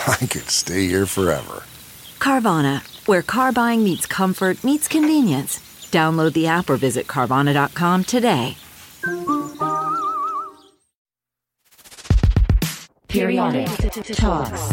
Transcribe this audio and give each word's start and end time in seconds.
I 0.06 0.26
could 0.26 0.48
stay 0.48 0.86
here 0.86 1.04
forever. 1.04 1.62
Carvana, 2.18 2.80
where 3.06 3.22
car 3.22 3.52
buying 3.52 3.84
meets 3.84 4.06
comfort, 4.06 4.62
meets 4.64 4.88
convenience. 4.88 5.58
Download 5.90 6.32
the 6.32 6.46
app 6.46 6.70
or 6.70 6.76
visit 6.76 7.06
Carvana.com 7.06 8.04
today. 8.04 8.56
Periodic 13.08 13.66
Talks. 14.14 14.70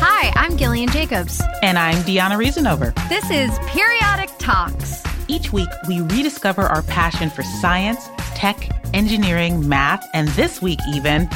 Hi, 0.00 0.32
I'm 0.36 0.56
Gillian 0.56 0.88
Jacobs. 0.88 1.42
And 1.62 1.78
I'm 1.78 1.96
Deanna 2.04 2.38
Reasonover. 2.38 2.94
This 3.08 3.30
is 3.30 3.58
Periodic 3.66 4.30
Talks. 4.38 5.02
Each 5.28 5.52
week, 5.52 5.68
we 5.88 6.00
rediscover 6.02 6.62
our 6.62 6.82
passion 6.82 7.28
for 7.30 7.42
science, 7.42 8.08
tech, 8.34 8.68
engineering, 8.94 9.68
math, 9.68 10.06
and 10.14 10.28
this 10.28 10.62
week, 10.62 10.78
even 10.94 11.28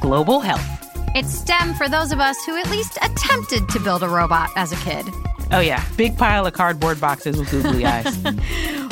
global 0.00 0.40
health. 0.40 0.83
It's 1.14 1.32
STEM 1.32 1.74
for 1.74 1.88
those 1.88 2.10
of 2.10 2.18
us 2.18 2.36
who 2.44 2.56
at 2.56 2.68
least 2.70 2.98
attempted 3.00 3.68
to 3.68 3.78
build 3.78 4.02
a 4.02 4.08
robot 4.08 4.50
as 4.56 4.72
a 4.72 4.76
kid. 4.76 5.06
Oh, 5.52 5.60
yeah. 5.60 5.84
Big 5.96 6.18
pile 6.18 6.44
of 6.44 6.54
cardboard 6.54 7.00
boxes 7.00 7.38
with 7.38 7.48
googly 7.52 7.86
eyes. 7.86 8.18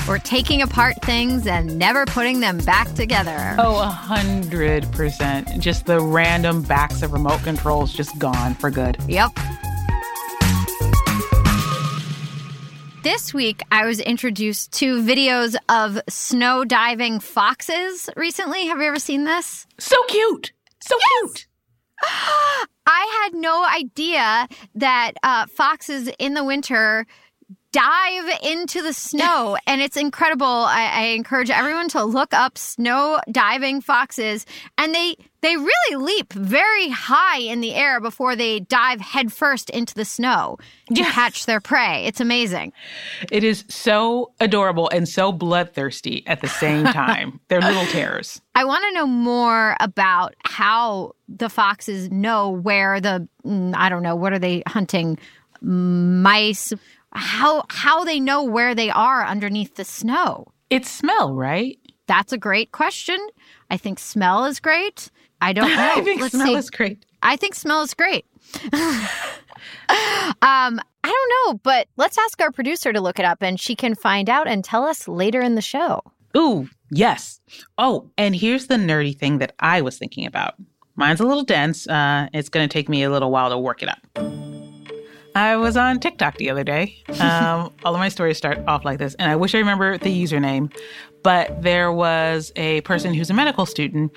Or 0.09 0.19
taking 0.19 0.63
apart 0.63 1.03
things 1.03 1.49
and 1.49 1.81
never 1.81 2.07
putting 2.07 2.39
them 2.39 2.59
back 2.59 2.93
together. 2.95 3.57
Oh, 3.59 3.81
a 3.83 3.87
hundred 3.87 4.91
percent. 4.93 5.49
Just 5.59 5.87
the 5.87 6.01
random 6.01 6.63
backs 6.63 7.03
of 7.03 7.13
remote 7.13 7.43
controls 7.43 7.93
just 7.93 8.17
gone 8.21 8.55
for 8.55 8.71
good. 8.71 8.97
Yep. 9.09 9.33
This 13.03 13.35
week, 13.35 13.63
I 13.73 13.85
was 13.85 13.99
introduced 13.99 14.73
to 14.75 15.03
videos 15.03 15.57
of 15.69 16.01
snow 16.09 16.65
diving 16.65 17.19
foxes 17.19 18.09
recently. 18.15 18.67
Have 18.67 18.79
you 18.79 18.85
ever 18.85 19.01
seen 19.01 19.25
this? 19.25 19.67
So 19.81 20.01
cute. 20.05 20.53
So 20.79 20.97
cute. 21.21 21.47
I 22.85 23.21
had 23.23 23.35
no 23.35 23.65
idea 23.65 24.49
that 24.75 25.13
uh, 25.23 25.47
foxes 25.47 26.09
in 26.19 26.35
the 26.35 26.45
winter 26.45 27.07
dive 27.73 28.39
into 28.43 28.83
the 28.83 28.93
snow. 28.93 29.57
And 29.67 29.81
it's 29.81 29.97
incredible. 29.97 30.47
I, 30.47 30.91
I 30.93 31.03
encourage 31.17 31.49
everyone 31.51 31.89
to 31.91 32.05
look 32.05 32.35
up 32.35 32.59
snow 32.59 33.21
diving 33.31 33.81
foxes. 33.81 34.45
And 34.77 34.95
they 34.95 35.17
they 35.41 35.57
really 35.57 35.97
leap 35.97 36.33
very 36.35 36.89
high 36.91 37.39
in 37.39 37.61
the 37.61 37.75
air 37.75 38.01
before 38.01 38.37
they 38.37 38.61
dive 38.61 39.01
headfirst 39.01 39.71
into 39.71 39.95
the 39.95 40.05
snow 40.05 40.59
to 40.95 41.01
Yes. 41.01 41.13
catch 41.15 41.47
their 41.47 41.61
prey. 41.61 42.05
It's 42.05 42.21
amazing. 42.21 42.73
It 43.31 43.43
is 43.45 43.65
so 43.69 44.33
adorable 44.41 44.89
and 44.91 45.09
so 45.09 45.33
bloodthirsty 45.33 46.23
at 46.27 46.41
the 46.43 46.49
same 46.49 46.85
time. 46.93 47.41
They're 47.49 47.61
little 47.61 47.87
terrors. 47.87 48.41
I 48.55 48.65
want 48.65 48.85
to 48.89 48.93
know 48.95 49.07
more 49.07 49.77
about 49.81 50.35
how 50.45 51.13
the 51.29 51.49
foxes 51.49 52.11
know 52.11 52.51
where 52.51 53.01
the 53.01 53.27
mm, 53.45 53.75
I 53.75 53.89
don't 53.89 54.03
know 54.03 54.15
what 54.17 54.33
are 54.33 54.39
they 54.39 54.63
hunting? 54.67 55.19
Mice 55.63 56.73
how 57.13 57.65
how 57.69 58.05
they 58.05 58.19
know 58.21 58.43
where 58.43 58.75
they 58.75 58.91
are 58.91 59.25
underneath 59.25 59.77
the 59.77 59.85
snow. 59.85 60.47
It's 60.71 60.91
smell, 60.91 61.35
right? 61.35 61.79
That's 62.07 62.33
a 62.33 62.39
great 62.39 62.73
question. 62.73 63.19
I 63.71 63.77
think 63.77 63.99
smell 63.99 64.45
is 64.45 64.61
great. 64.61 65.11
I 65.41 65.53
don't 65.53 65.71
know. 65.77 65.93
I 65.97 66.01
think 66.03 66.21
Let's 66.21 66.35
smell 66.35 66.47
see. 66.49 66.55
is 66.55 66.71
great. 66.71 67.05
I 67.23 67.37
think 67.37 67.55
smell 67.55 67.83
is 67.83 67.95
great. 67.95 68.25
um, 68.65 68.81
I 70.43 70.81
don't 71.05 71.33
know, 71.55 71.61
but 71.63 71.89
let's 71.97 72.19
ask 72.19 72.41
our 72.41 72.51
producer 72.53 72.93
to 72.93 73.01
look 73.01 73.19
it 73.19 73.25
up 73.25 73.43
and 73.43 73.61
she 73.61 73.75
can 73.75 73.95
find 73.95 74.29
out 74.29 74.49
and 74.49 74.65
tell 74.65 74.85
us 74.85 75.07
later 75.09 75.41
in 75.41 75.55
the 75.55 75.61
show. 75.63 76.03
Ooh, 76.37 76.69
yes. 76.91 77.41
Oh, 77.79 78.11
and 78.17 78.35
here's 78.35 78.67
the 78.69 78.77
nerdy 78.77 79.17
thing 79.17 79.39
that 79.39 79.55
I 79.61 79.81
was 79.83 79.99
thinking 79.99 80.27
about. 80.27 80.55
Mine's 80.97 81.21
a 81.21 81.27
little 81.27 81.45
dense. 81.45 81.87
Uh, 81.89 82.29
it's 82.33 82.49
going 82.49 82.69
to 82.69 82.73
take 82.73 82.89
me 82.89 83.03
a 83.03 83.11
little 83.11 83.31
while 83.31 83.51
to 83.51 83.59
work 83.59 83.83
it 83.83 83.89
up. 83.89 83.99
I 85.35 85.57
was 85.57 85.77
on 85.77 86.01
TikTok 86.01 86.37
the 86.37 86.51
other 86.51 86.65
day. 86.65 86.97
Um, 87.21 87.73
all 87.85 87.95
of 87.95 87.99
my 87.99 88.09
stories 88.09 88.37
start 88.37 88.59
off 88.67 88.85
like 88.85 88.99
this, 88.99 89.15
and 89.15 89.31
I 89.31 89.37
wish 89.37 89.55
I 89.55 89.59
remember 89.59 89.99
the 89.99 90.23
username. 90.23 90.75
But 91.23 91.63
there 91.63 91.93
was 91.93 92.53
a 92.57 92.81
person 92.83 93.15
who's 93.15 93.31
a 93.31 93.35
medical 93.35 93.65
student. 93.65 94.13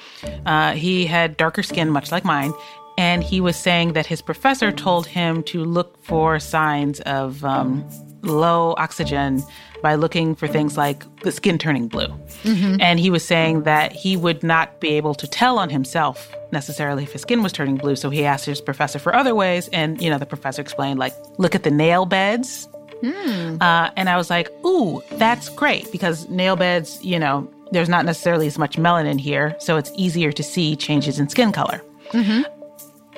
Uh, 0.46 0.74
he 0.74 1.06
had 1.06 1.38
darker 1.38 1.64
skin, 1.64 1.90
much 1.90 2.12
like 2.12 2.26
mine, 2.26 2.52
and 2.98 3.24
he 3.24 3.42
was 3.42 3.56
saying 3.56 3.94
that 3.94 4.06
his 4.06 4.22
professor 4.22 4.72
told 4.72 5.06
him 5.06 5.44
to 5.44 5.64
look 5.64 6.04
for 6.04 6.40
signs 6.40 7.00
of 7.02 7.44
um, 7.46 7.88
low 8.26 8.74
oxygen 8.78 9.44
by 9.82 9.96
looking 9.96 10.36
for 10.36 10.48
things 10.48 10.78
like 10.78 11.04
the 11.22 11.32
skin 11.32 11.58
turning 11.58 11.88
blue. 11.88 12.08
Mm-hmm. 12.44 12.82
And 12.82 13.00
he 13.00 13.10
was 13.10 13.24
saying 13.24 13.64
that 13.64 13.92
he 13.92 14.18
would 14.18 14.42
not 14.44 14.80
be 14.80 14.90
able 14.90 15.14
to 15.16 15.28
tell 15.28 15.60
on 15.60 15.70
himself 15.70 16.36
necessarily 16.52 17.04
if 17.04 17.12
his 17.12 17.22
skin 17.22 17.44
was 17.44 17.52
turning 17.52 17.76
blue. 17.76 17.96
So 17.96 18.10
he 18.10 18.26
asked 18.26 18.46
his 18.46 18.62
professor 18.62 19.00
for 19.00 19.16
other 19.16 19.36
ways. 19.36 19.68
And, 19.70 20.02
you 20.02 20.10
know, 20.10 20.18
the 20.18 20.26
professor 20.26 20.62
explained, 20.62 21.00
like, 21.00 21.14
look 21.38 21.54
at 21.56 21.64
the 21.64 21.72
nail 21.72 22.06
beds. 22.06 22.68
Hmm. 23.02 23.58
Uh, 23.62 23.92
and 23.96 24.10
I 24.10 24.18
was 24.18 24.30
like, 24.30 24.50
ooh, 24.66 25.04
that's 25.14 25.50
great 25.50 25.92
because 25.92 26.28
nail 26.30 26.56
beds, 26.56 27.04
you 27.04 27.20
know, 27.20 27.48
there's 27.72 27.90
not 27.90 28.06
necessarily 28.06 28.48
as 28.48 28.58
much 28.58 28.78
melanin 28.78 29.20
here. 29.20 29.56
So 29.60 29.78
it's 29.78 29.92
easier 29.96 30.32
to 30.32 30.44
see 30.44 30.76
changes 30.76 31.20
in 31.20 31.30
skin 31.30 31.52
color. 31.52 31.82
Mm-hmm. 32.12 32.44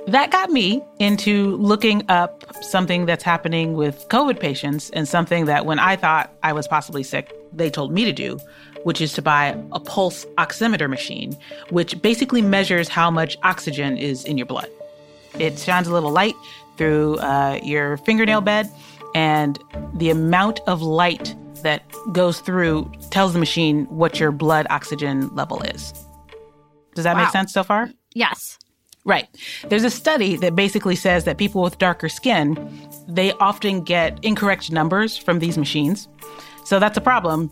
That 0.08 0.32
got 0.32 0.50
me 0.52 0.82
into 1.00 1.58
looking 1.58 2.10
up 2.10 2.46
something 2.64 3.06
that's 3.06 3.24
happening 3.24 3.74
with 3.74 4.08
COVID 4.08 4.40
patients 4.40 4.90
and 4.92 5.06
something 5.06 5.46
that 5.46 5.66
when 5.66 5.80
I 5.80 5.98
thought 5.98 6.32
I 6.44 6.54
was 6.54 6.66
possibly 6.66 7.04
sick, 7.04 7.34
they 7.52 7.70
told 7.70 7.92
me 7.92 8.06
to 8.06 8.14
do, 8.14 8.40
which 8.84 9.02
is 9.02 9.12
to 9.14 9.22
buy 9.22 9.48
a 9.74 9.80
pulse 9.82 10.24
oximeter 10.38 10.90
machine, 10.90 11.36
which 11.72 12.02
basically 12.02 12.42
measures 12.42 12.88
how 12.88 13.12
much 13.12 13.38
oxygen 13.44 13.98
is 13.98 14.24
in 14.24 14.38
your 14.38 14.46
blood. 14.46 14.70
It 15.40 15.60
shines 15.60 15.88
a 15.88 15.94
little 15.94 16.12
light 16.12 16.36
through 16.78 17.18
uh, 17.18 17.60
your 17.62 17.98
fingernail 17.98 18.40
bed, 18.42 18.72
and 19.14 19.60
the 19.96 20.10
amount 20.10 20.62
of 20.68 20.82
light 20.82 21.36
that 21.64 21.84
goes 22.14 22.40
through 22.40 22.90
tells 23.10 23.34
the 23.34 23.40
machine 23.40 23.86
what 23.88 24.22
your 24.22 24.32
blood 24.32 24.68
oxygen 24.70 25.34
level 25.36 25.62
is. 25.64 25.92
Does 26.96 27.04
that 27.04 27.16
Wow. 27.16 27.24
make 27.24 27.32
sense 27.32 27.52
so 27.52 27.64
far? 27.64 27.90
Yes. 28.14 28.58
Right. 29.08 29.26
There's 29.70 29.86
a 29.86 29.90
study 29.90 30.36
that 30.36 30.54
basically 30.54 30.98
says 30.98 31.24
that 31.24 31.38
people 31.38 31.62
with 31.62 31.78
darker 31.78 32.10
skin, 32.10 32.90
they 33.08 33.32
often 33.34 33.82
get 33.82 34.20
incorrect 34.22 34.70
numbers 34.70 35.18
from 35.18 35.40
these 35.40 35.58
machines. 35.58 36.10
So 36.66 36.78
that's 36.78 36.98
a 36.98 37.02
problem. 37.02 37.50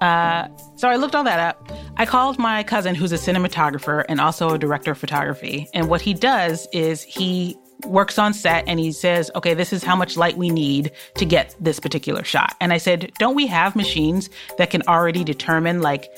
Uh, 0.00 0.48
so 0.76 0.88
I 0.88 0.96
looked 0.96 1.14
all 1.14 1.24
that 1.24 1.40
up. 1.40 1.70
I 1.98 2.06
called 2.06 2.38
my 2.38 2.62
cousin, 2.62 2.94
who's 2.94 3.12
a 3.12 3.16
cinematographer 3.16 4.06
and 4.08 4.18
also 4.18 4.54
a 4.54 4.58
director 4.58 4.92
of 4.92 4.98
photography. 4.98 5.68
And 5.74 5.90
what 5.90 6.00
he 6.00 6.14
does 6.14 6.66
is 6.72 7.02
he 7.02 7.58
works 7.84 8.18
on 8.18 8.32
set 8.32 8.64
and 8.66 8.80
he 8.80 8.90
says, 8.90 9.30
okay, 9.34 9.52
this 9.52 9.74
is 9.74 9.84
how 9.84 9.94
much 9.94 10.16
light 10.16 10.38
we 10.38 10.48
need 10.48 10.90
to 11.16 11.26
get 11.26 11.54
this 11.60 11.78
particular 11.78 12.24
shot. 12.24 12.56
And 12.62 12.72
I 12.72 12.78
said, 12.78 13.12
don't 13.18 13.34
we 13.34 13.46
have 13.46 13.76
machines 13.76 14.30
that 14.56 14.70
can 14.70 14.80
already 14.88 15.22
determine, 15.22 15.82
like, 15.82 16.08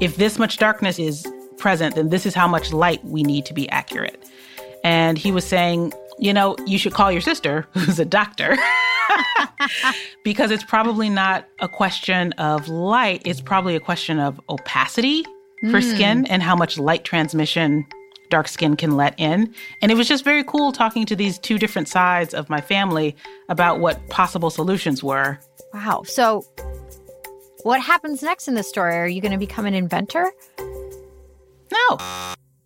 if 0.00 0.16
this 0.18 0.38
much 0.38 0.58
darkness 0.58 1.00
is 1.00 1.26
present, 1.60 1.94
then 1.94 2.08
this 2.08 2.26
is 2.26 2.34
how 2.34 2.48
much 2.48 2.72
light 2.72 3.04
we 3.04 3.22
need 3.22 3.46
to 3.46 3.54
be 3.54 3.68
accurate. 3.70 4.24
And 4.82 5.18
he 5.18 5.30
was 5.30 5.46
saying, 5.46 5.92
you 6.18 6.32
know, 6.32 6.56
you 6.66 6.78
should 6.78 6.94
call 6.94 7.12
your 7.12 7.20
sister, 7.20 7.66
who's 7.74 7.98
a 7.98 8.04
doctor, 8.04 8.56
because 10.24 10.50
it's 10.50 10.64
probably 10.64 11.08
not 11.08 11.46
a 11.60 11.68
question 11.68 12.32
of 12.34 12.68
light. 12.68 13.22
It's 13.24 13.40
probably 13.40 13.76
a 13.76 13.80
question 13.80 14.18
of 14.18 14.40
opacity 14.48 15.24
for 15.70 15.80
hmm. 15.80 15.94
skin 15.94 16.26
and 16.26 16.42
how 16.42 16.56
much 16.56 16.78
light 16.78 17.04
transmission 17.04 17.86
dark 18.30 18.48
skin 18.48 18.76
can 18.76 18.96
let 18.96 19.18
in. 19.18 19.52
And 19.82 19.92
it 19.92 19.96
was 19.96 20.08
just 20.08 20.24
very 20.24 20.44
cool 20.44 20.72
talking 20.72 21.04
to 21.06 21.16
these 21.16 21.38
two 21.38 21.58
different 21.58 21.88
sides 21.88 22.32
of 22.32 22.48
my 22.48 22.60
family 22.60 23.14
about 23.48 23.80
what 23.80 24.08
possible 24.08 24.50
solutions 24.50 25.02
were. 25.02 25.38
Wow. 25.74 26.04
So, 26.06 26.44
what 27.62 27.80
happens 27.80 28.22
next 28.22 28.48
in 28.48 28.54
this 28.54 28.68
story? 28.68 28.96
Are 28.96 29.06
you 29.06 29.20
going 29.20 29.32
to 29.32 29.38
become 29.38 29.66
an 29.66 29.74
inventor? 29.74 30.32
No. 31.72 31.96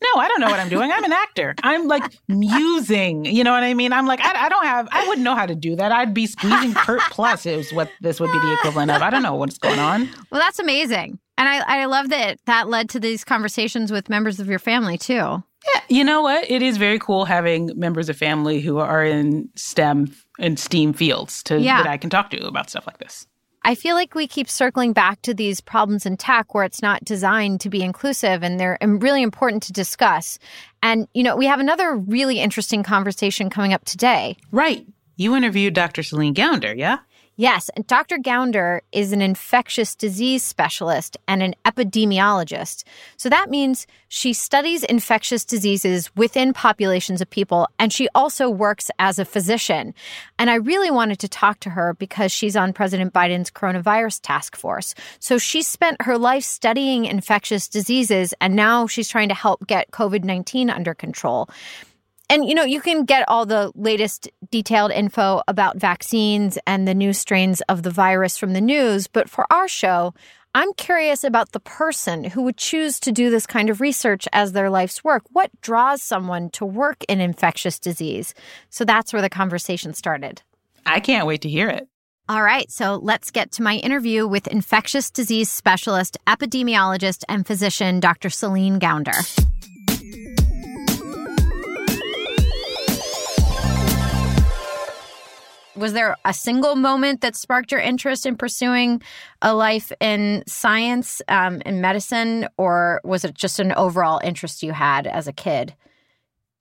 No, 0.02 0.20
I 0.20 0.28
don't 0.28 0.40
know 0.40 0.48
what 0.50 0.60
I'm 0.60 0.68
doing. 0.68 0.92
I'm 0.92 1.02
an 1.04 1.12
actor. 1.12 1.54
I'm 1.62 1.88
like 1.88 2.02
musing. 2.28 3.24
You 3.24 3.42
know 3.42 3.52
what 3.52 3.62
I 3.62 3.72
mean? 3.72 3.92
I'm 3.92 4.06
like, 4.06 4.20
I, 4.20 4.46
I 4.46 4.48
don't 4.50 4.64
have, 4.66 4.86
I 4.92 5.08
wouldn't 5.08 5.24
know 5.24 5.34
how 5.34 5.46
to 5.46 5.54
do 5.54 5.76
that. 5.76 5.92
I'd 5.92 6.12
be 6.12 6.26
squeezing 6.26 6.74
Kurt 6.74 7.00
Plus, 7.10 7.46
is 7.46 7.72
what 7.72 7.90
this 8.02 8.20
would 8.20 8.30
be 8.30 8.38
the 8.38 8.52
equivalent 8.54 8.90
of. 8.90 9.00
I 9.00 9.08
don't 9.08 9.22
know 9.22 9.34
what's 9.34 9.56
going 9.56 9.78
on. 9.78 10.08
Well, 10.30 10.40
that's 10.40 10.58
amazing. 10.58 11.18
And 11.38 11.48
I, 11.48 11.82
I 11.82 11.84
love 11.86 12.10
that 12.10 12.38
that 12.44 12.68
led 12.68 12.90
to 12.90 13.00
these 13.00 13.24
conversations 13.24 13.90
with 13.90 14.08
members 14.10 14.40
of 14.40 14.46
your 14.46 14.58
family, 14.58 14.98
too. 14.98 15.14
Yeah, 15.74 15.80
you 15.88 16.04
know 16.04 16.20
what? 16.20 16.48
It 16.50 16.60
is 16.62 16.76
very 16.76 16.98
cool 16.98 17.24
having 17.24 17.70
members 17.74 18.10
of 18.10 18.16
family 18.18 18.60
who 18.60 18.78
are 18.78 19.02
in 19.02 19.48
STEM 19.56 20.14
and 20.38 20.58
STEAM 20.58 20.92
fields 20.92 21.42
to 21.44 21.58
Yeah. 21.58 21.82
that 21.82 21.88
I 21.90 21.96
can 21.96 22.10
talk 22.10 22.28
to 22.30 22.46
about 22.46 22.68
stuff 22.68 22.86
like 22.86 22.98
this. 22.98 23.26
I 23.64 23.74
feel 23.74 23.94
like 23.94 24.14
we 24.14 24.26
keep 24.26 24.48
circling 24.48 24.92
back 24.92 25.22
to 25.22 25.32
these 25.32 25.60
problems 25.60 26.04
in 26.04 26.18
tech 26.18 26.54
where 26.54 26.64
it's 26.64 26.82
not 26.82 27.04
designed 27.04 27.60
to 27.62 27.70
be 27.70 27.82
inclusive 27.82 28.42
and 28.42 28.60
they're 28.60 28.76
really 28.82 29.22
important 29.22 29.62
to 29.64 29.72
discuss. 29.72 30.38
And, 30.82 31.08
you 31.14 31.22
know, 31.22 31.34
we 31.34 31.46
have 31.46 31.60
another 31.60 31.96
really 31.96 32.40
interesting 32.40 32.82
conversation 32.82 33.48
coming 33.48 33.72
up 33.72 33.84
today. 33.84 34.36
Right. 34.50 34.86
You 35.16 35.34
interviewed 35.34 35.74
Dr. 35.74 36.02
Celine 36.02 36.34
Gounder, 36.34 36.76
yeah? 36.76 36.98
Yes, 37.36 37.68
and 37.74 37.84
Dr. 37.88 38.16
Gounder 38.18 38.80
is 38.92 39.12
an 39.12 39.20
infectious 39.20 39.96
disease 39.96 40.44
specialist 40.44 41.16
and 41.26 41.42
an 41.42 41.56
epidemiologist. 41.64 42.84
So 43.16 43.28
that 43.28 43.50
means 43.50 43.88
she 44.06 44.32
studies 44.32 44.84
infectious 44.84 45.44
diseases 45.44 46.14
within 46.14 46.52
populations 46.52 47.20
of 47.20 47.28
people, 47.28 47.66
and 47.76 47.92
she 47.92 48.08
also 48.14 48.48
works 48.48 48.88
as 49.00 49.18
a 49.18 49.24
physician. 49.24 49.94
And 50.38 50.48
I 50.48 50.54
really 50.54 50.92
wanted 50.92 51.18
to 51.20 51.28
talk 51.28 51.58
to 51.60 51.70
her 51.70 51.94
because 51.94 52.30
she's 52.30 52.54
on 52.54 52.72
President 52.72 53.12
Biden's 53.12 53.50
coronavirus 53.50 54.20
task 54.22 54.54
force. 54.54 54.94
So 55.18 55.36
she 55.36 55.62
spent 55.62 56.02
her 56.02 56.16
life 56.16 56.44
studying 56.44 57.04
infectious 57.04 57.66
diseases, 57.66 58.32
and 58.40 58.54
now 58.54 58.86
she's 58.86 59.08
trying 59.08 59.30
to 59.30 59.34
help 59.34 59.66
get 59.66 59.90
COVID 59.90 60.22
19 60.22 60.70
under 60.70 60.94
control. 60.94 61.48
And 62.30 62.48
you 62.48 62.54
know, 62.54 62.64
you 62.64 62.80
can 62.80 63.04
get 63.04 63.28
all 63.28 63.46
the 63.46 63.70
latest 63.74 64.28
detailed 64.50 64.92
info 64.92 65.42
about 65.46 65.76
vaccines 65.76 66.58
and 66.66 66.88
the 66.88 66.94
new 66.94 67.12
strains 67.12 67.60
of 67.62 67.82
the 67.82 67.90
virus 67.90 68.38
from 68.38 68.52
the 68.52 68.60
news, 68.60 69.06
but 69.06 69.28
for 69.28 69.46
our 69.52 69.68
show, 69.68 70.14
I'm 70.56 70.72
curious 70.74 71.24
about 71.24 71.50
the 71.50 71.60
person 71.60 72.22
who 72.22 72.42
would 72.42 72.56
choose 72.56 73.00
to 73.00 73.10
do 73.10 73.28
this 73.28 73.44
kind 73.44 73.68
of 73.68 73.80
research 73.80 74.28
as 74.32 74.52
their 74.52 74.70
life's 74.70 75.02
work. 75.02 75.24
What 75.32 75.50
draws 75.60 76.00
someone 76.00 76.48
to 76.50 76.64
work 76.64 77.02
in 77.08 77.20
infectious 77.20 77.80
disease? 77.80 78.34
So 78.70 78.84
that's 78.84 79.12
where 79.12 79.22
the 79.22 79.28
conversation 79.28 79.94
started. 79.94 80.42
I 80.86 81.00
can't 81.00 81.26
wait 81.26 81.42
to 81.42 81.48
hear 81.48 81.68
it. 81.68 81.88
All 82.28 82.42
right, 82.42 82.70
so 82.70 82.96
let's 83.02 83.30
get 83.30 83.50
to 83.52 83.62
my 83.62 83.76
interview 83.76 84.26
with 84.26 84.46
infectious 84.46 85.10
disease 85.10 85.50
specialist, 85.50 86.16
epidemiologist, 86.26 87.24
and 87.28 87.46
physician 87.46 88.00
Dr. 88.00 88.30
Celine 88.30 88.78
Gounder. 88.78 89.12
Was 95.76 95.92
there 95.92 96.16
a 96.24 96.32
single 96.32 96.76
moment 96.76 97.20
that 97.20 97.34
sparked 97.34 97.72
your 97.72 97.80
interest 97.80 98.26
in 98.26 98.36
pursuing 98.36 99.02
a 99.42 99.54
life 99.54 99.90
in 100.00 100.44
science, 100.46 101.20
um, 101.28 101.60
in 101.62 101.80
medicine, 101.80 102.48
or 102.56 103.00
was 103.02 103.24
it 103.24 103.34
just 103.34 103.58
an 103.58 103.72
overall 103.72 104.20
interest 104.22 104.62
you 104.62 104.72
had 104.72 105.06
as 105.06 105.26
a 105.26 105.32
kid? 105.32 105.74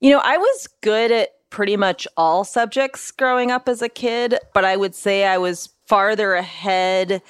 You 0.00 0.10
know, 0.10 0.20
I 0.22 0.36
was 0.36 0.68
good 0.82 1.12
at 1.12 1.30
pretty 1.50 1.76
much 1.76 2.08
all 2.16 2.42
subjects 2.42 3.12
growing 3.12 3.52
up 3.52 3.68
as 3.68 3.80
a 3.80 3.88
kid, 3.88 4.36
but 4.52 4.64
I 4.64 4.76
would 4.76 4.94
say 4.94 5.24
I 5.24 5.38
was 5.38 5.68
farther 5.86 6.34
ahead 6.34 7.22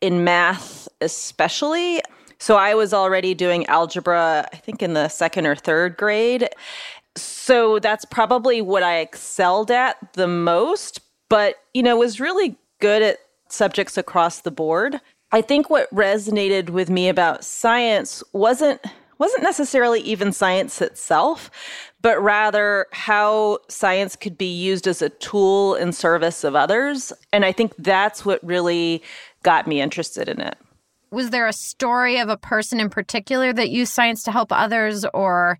in 0.00 0.24
math, 0.24 0.88
especially. 1.00 2.02
So 2.38 2.56
I 2.56 2.74
was 2.74 2.92
already 2.92 3.34
doing 3.34 3.66
algebra, 3.66 4.48
I 4.52 4.56
think 4.56 4.82
in 4.82 4.94
the 4.94 5.08
second 5.08 5.46
or 5.46 5.54
third 5.54 5.96
grade. 5.96 6.48
So 7.16 7.78
that's 7.78 8.04
probably 8.04 8.62
what 8.62 8.82
I 8.82 8.98
excelled 8.98 9.70
at 9.70 9.96
the 10.14 10.26
most, 10.26 11.00
but, 11.30 11.56
you 11.72 11.82
know, 11.82 11.96
was 11.96 12.20
really 12.20 12.58
good 12.80 13.00
at 13.00 13.18
subjects 13.48 13.96
across 13.96 14.40
the 14.40 14.50
board. 14.50 15.00
I 15.32 15.40
think 15.40 15.70
what 15.70 15.92
resonated 15.94 16.70
with 16.70 16.90
me 16.90 17.08
about 17.08 17.44
science 17.44 18.22
wasn't 18.34 18.80
wasn't 19.18 19.42
necessarily 19.42 20.00
even 20.00 20.32
science 20.32 20.80
itself, 20.80 21.50
but 22.00 22.18
rather 22.22 22.86
how 22.90 23.58
science 23.68 24.16
could 24.16 24.38
be 24.38 24.50
used 24.50 24.88
as 24.88 25.02
a 25.02 25.10
tool 25.10 25.74
in 25.74 25.92
service 25.92 26.42
of 26.42 26.56
others. 26.56 27.12
And 27.30 27.44
I 27.44 27.52
think 27.52 27.74
that's 27.76 28.24
what 28.24 28.42
really 28.42 29.02
got 29.42 29.66
me 29.66 29.82
interested 29.82 30.26
in 30.26 30.40
it. 30.40 30.56
Was 31.10 31.28
there 31.28 31.46
a 31.46 31.52
story 31.52 32.18
of 32.18 32.30
a 32.30 32.38
person 32.38 32.80
in 32.80 32.88
particular 32.88 33.52
that 33.52 33.68
used 33.68 33.92
science 33.92 34.22
to 34.22 34.32
help 34.32 34.50
others 34.52 35.04
or 35.12 35.58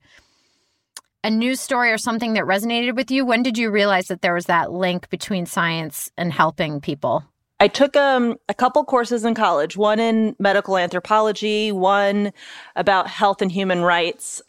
a 1.22 1.30
news 1.30 1.60
story 1.60 1.92
or 1.92 1.98
something 1.98 2.32
that 2.34 2.44
resonated 2.44 2.96
with 2.96 3.10
you? 3.10 3.24
When 3.24 3.42
did 3.42 3.58
you 3.58 3.70
realize 3.70 4.08
that 4.08 4.22
there 4.22 4.34
was 4.34 4.46
that 4.46 4.72
link 4.72 5.08
between 5.10 5.46
science 5.46 6.10
and 6.16 6.32
helping 6.32 6.80
people? 6.80 7.24
I 7.60 7.68
took 7.68 7.94
um, 7.94 8.38
a 8.48 8.54
couple 8.54 8.82
courses 8.84 9.24
in 9.24 9.34
college, 9.34 9.76
one 9.76 10.00
in 10.00 10.34
medical 10.38 10.78
anthropology, 10.78 11.70
one 11.70 12.32
about 12.74 13.06
health 13.06 13.42
and 13.42 13.52
human 13.52 13.82
rights. 13.82 14.40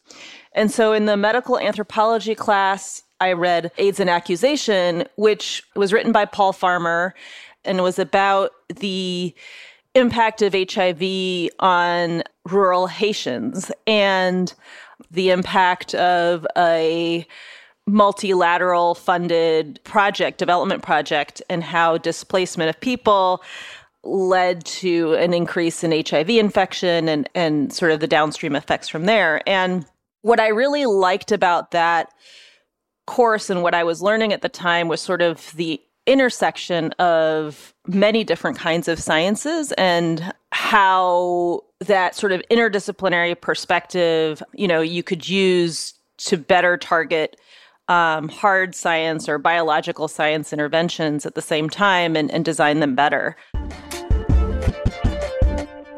And 0.53 0.71
so 0.71 0.93
in 0.93 1.07
the 1.07 1.17
medical 1.17 1.59
anthropology 1.59 2.35
class, 2.35 3.03
I 3.19 3.33
read 3.33 3.71
AIDS 3.77 3.99
and 3.99 4.09
Accusation, 4.09 5.05
which 5.15 5.63
was 5.75 5.91
written 5.91 6.13
by 6.13 6.25
Paul 6.25 6.53
Farmer 6.53 7.13
and 7.65 7.83
was 7.83 7.99
about 7.99 8.51
the 8.73 9.35
impact 9.93 10.41
of 10.41 10.53
HIV 10.53 11.49
on 11.59 12.23
rural 12.45 12.87
Haitians 12.87 13.71
and 13.85 14.53
the 15.09 15.29
impact 15.29 15.95
of 15.95 16.45
a 16.57 17.25
multilateral 17.87 18.95
funded 18.95 19.79
project, 19.83 20.37
development 20.37 20.83
project, 20.83 21.41
and 21.49 21.63
how 21.63 21.97
displacement 21.97 22.69
of 22.69 22.79
people 22.79 23.43
led 24.03 24.65
to 24.65 25.13
an 25.15 25.33
increase 25.33 25.83
in 25.83 25.91
HIV 25.91 26.29
infection 26.29 27.07
and, 27.07 27.29
and 27.35 27.71
sort 27.73 27.91
of 27.91 27.99
the 27.99 28.07
downstream 28.07 28.55
effects 28.55 28.87
from 28.87 29.05
there. 29.05 29.47
And 29.47 29.85
what 30.21 30.39
I 30.39 30.47
really 30.47 30.85
liked 30.85 31.31
about 31.31 31.71
that 31.71 32.11
course 33.07 33.49
and 33.49 33.61
what 33.61 33.73
I 33.73 33.83
was 33.83 34.01
learning 34.01 34.33
at 34.33 34.41
the 34.41 34.49
time 34.49 34.87
was 34.87 35.01
sort 35.01 35.21
of 35.21 35.51
the 35.55 35.81
intersection 36.07 36.91
of 36.93 37.73
many 37.87 38.23
different 38.23 38.57
kinds 38.57 38.87
of 38.87 38.99
sciences 38.99 39.71
and 39.73 40.33
how 40.51 41.61
that 41.81 42.15
sort 42.15 42.31
of 42.31 42.41
interdisciplinary 42.51 43.39
perspective, 43.39 44.41
you 44.53 44.67
know, 44.67 44.81
you 44.81 45.03
could 45.03 45.27
use 45.27 45.93
to 46.17 46.37
better 46.37 46.77
target 46.77 47.37
um, 47.87 48.29
hard 48.29 48.75
science 48.75 49.27
or 49.27 49.37
biological 49.37 50.07
science 50.07 50.53
interventions 50.53 51.25
at 51.25 51.35
the 51.35 51.41
same 51.41 51.69
time 51.69 52.15
and, 52.15 52.31
and 52.31 52.45
design 52.45 52.79
them 52.79 52.95
better. 52.95 53.35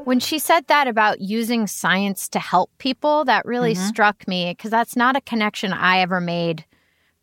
When 0.06 0.20
she 0.20 0.40
said 0.40 0.68
that 0.68 0.88
about 0.88 1.22
using 1.22 1.68
science 1.68 2.28
to 2.30 2.40
help 2.40 2.72
people, 2.78 3.26
that 3.26 3.46
really 3.46 3.74
struck 3.76 4.28
me 4.28 4.52
because 4.52 4.72
that's 4.72 4.96
not 4.96 5.16
a 5.16 5.22
connection 5.22 5.72
I 5.72 6.00
ever 6.00 6.20
made 6.20 6.66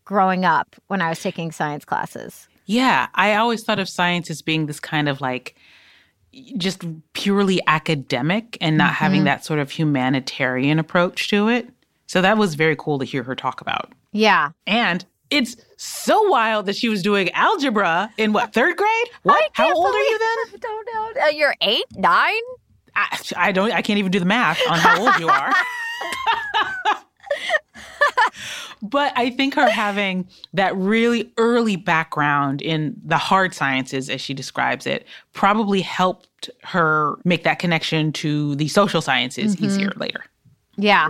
growing 0.05 0.45
up 0.45 0.77
when 0.87 1.03
I 1.03 1.09
was 1.09 1.21
taking 1.21 1.53
science 1.53 1.85
classes. 1.85 2.49
Yeah, 2.67 3.09
I 3.15 3.35
always 3.35 3.65
thought 3.65 3.79
of 3.79 3.89
science 3.89 4.31
as 4.31 4.43
being 4.43 4.67
this 4.67 4.81
kind 4.81 5.09
of 5.09 5.21
like 5.21 5.57
just 6.57 6.85
purely 7.13 7.61
academic 7.67 8.57
and 8.61 8.77
not 8.77 8.95
having 8.95 9.25
that 9.25 9.45
sort 9.45 9.59
of 9.59 9.71
humanitarian 9.71 10.79
approach 10.79 11.29
to 11.29 11.49
it. 11.49 11.69
So 12.07 12.21
that 12.23 12.39
was 12.39 12.55
very 12.55 12.77
cool 12.77 12.99
to 12.99 13.05
hear 13.05 13.23
her 13.23 13.35
talk 13.35 13.61
about. 13.61 13.93
Yeah. 14.13 14.51
And 14.67 15.05
it's 15.31 15.57
so 15.77 16.23
wild 16.29 16.67
that 16.67 16.77
she 16.77 16.89
was 16.89 17.03
doing 17.03 17.31
algebra 17.33 18.13
in 18.17 18.33
what, 18.33 18.53
third 18.53 18.77
grade? 18.77 19.07
What? 19.23 19.51
How 19.53 19.73
old 19.73 19.95
are 19.95 19.99
you 19.99 20.19
then? 20.19 20.55
I 20.55 20.59
don't 20.61 20.89
know. 21.17 21.23
Uh, 21.23 21.29
you're 21.29 21.55
eight, 21.61 21.85
nine? 21.95 22.41
I, 22.97 23.19
I 23.37 23.53
don't 23.53 23.71
I 23.73 23.83
can't 23.83 23.99
even 23.99 24.11
do 24.11 24.19
the 24.19 24.25
math 24.25 24.59
on 24.69 24.79
how 24.79 25.01
old 25.01 25.21
you 25.21 25.29
are. 25.29 25.53
but 28.83 29.13
I 29.17 29.31
think 29.31 29.55
her 29.55 29.69
having 29.69 30.29
that 30.55 30.75
really 30.77 31.33
early 31.37 31.77
background 31.77 32.63
in 32.63 32.97
the 33.05 33.19
hard 33.19 33.55
sciences 33.55 34.09
as 34.09 34.21
she 34.21 34.35
describes 34.35 34.87
it 34.87 35.07
probably 35.33 35.81
helped 35.81 36.51
her 36.63 37.17
make 37.25 37.45
that 37.45 37.59
connection 37.59 38.13
to 38.13 38.55
the 38.57 38.69
social 38.69 39.03
sciences 39.03 39.57
mm-hmm. 39.57 39.65
easier 39.67 39.93
later. 39.97 40.25
Yeah. 40.77 41.09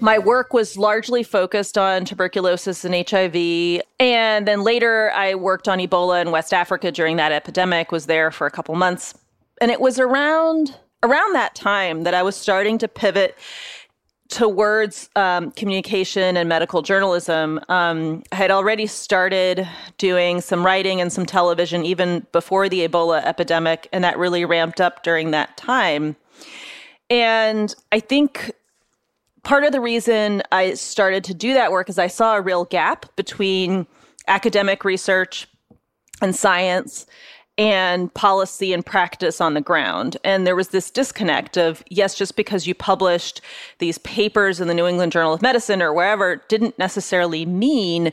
My 0.00 0.18
work 0.18 0.52
was 0.52 0.78
largely 0.78 1.22
focused 1.22 1.76
on 1.76 2.04
tuberculosis 2.04 2.84
and 2.84 2.94
HIV. 2.94 3.82
And 3.98 4.46
then 4.46 4.62
later, 4.62 5.10
I 5.12 5.34
worked 5.34 5.68
on 5.68 5.78
Ebola 5.78 6.22
in 6.22 6.30
West 6.30 6.54
Africa 6.54 6.92
during 6.92 7.16
that 7.16 7.32
epidemic, 7.32 7.90
was 7.90 8.06
there 8.06 8.30
for 8.30 8.46
a 8.46 8.50
couple 8.50 8.74
months. 8.76 9.14
And 9.60 9.70
it 9.70 9.80
was 9.80 9.98
around 9.98 10.76
around 11.02 11.32
that 11.34 11.54
time 11.54 12.02
that 12.02 12.14
I 12.14 12.22
was 12.22 12.36
starting 12.36 12.78
to 12.78 12.88
pivot 12.88 13.36
towards 14.28 15.08
um, 15.16 15.50
communication 15.52 16.36
and 16.36 16.48
medical 16.48 16.82
journalism, 16.82 17.60
um, 17.68 18.22
I 18.30 18.36
had 18.36 18.50
already 18.50 18.86
started 18.86 19.66
doing 19.96 20.40
some 20.40 20.64
writing 20.64 21.00
and 21.00 21.12
some 21.12 21.24
television 21.24 21.84
even 21.84 22.26
before 22.32 22.68
the 22.68 22.86
Ebola 22.86 23.24
epidemic, 23.24 23.88
and 23.92 24.04
that 24.04 24.18
really 24.18 24.44
ramped 24.44 24.80
up 24.80 25.02
during 25.02 25.30
that 25.30 25.56
time. 25.56 26.14
And 27.08 27.74
I 27.90 28.00
think 28.00 28.52
part 29.44 29.64
of 29.64 29.72
the 29.72 29.80
reason 29.80 30.42
I 30.52 30.74
started 30.74 31.24
to 31.24 31.34
do 31.34 31.54
that 31.54 31.72
work 31.72 31.88
is 31.88 31.98
I 31.98 32.08
saw 32.08 32.36
a 32.36 32.40
real 32.42 32.66
gap 32.66 33.06
between 33.16 33.86
academic 34.26 34.84
research 34.84 35.48
and 36.20 36.36
science 36.36 37.06
and 37.58 38.12
policy 38.14 38.72
and 38.72 38.86
practice 38.86 39.40
on 39.40 39.54
the 39.54 39.60
ground. 39.60 40.16
And 40.24 40.46
there 40.46 40.56
was 40.56 40.68
this 40.68 40.90
disconnect 40.90 41.58
of, 41.58 41.82
yes, 41.90 42.14
just 42.14 42.36
because 42.36 42.66
you 42.66 42.74
published 42.74 43.40
these 43.78 43.98
papers 43.98 44.60
in 44.60 44.68
the 44.68 44.74
New 44.74 44.86
England 44.86 45.10
Journal 45.10 45.34
of 45.34 45.42
Medicine 45.42 45.82
or 45.82 45.92
wherever 45.92 46.36
didn't 46.48 46.78
necessarily 46.78 47.44
mean 47.44 48.12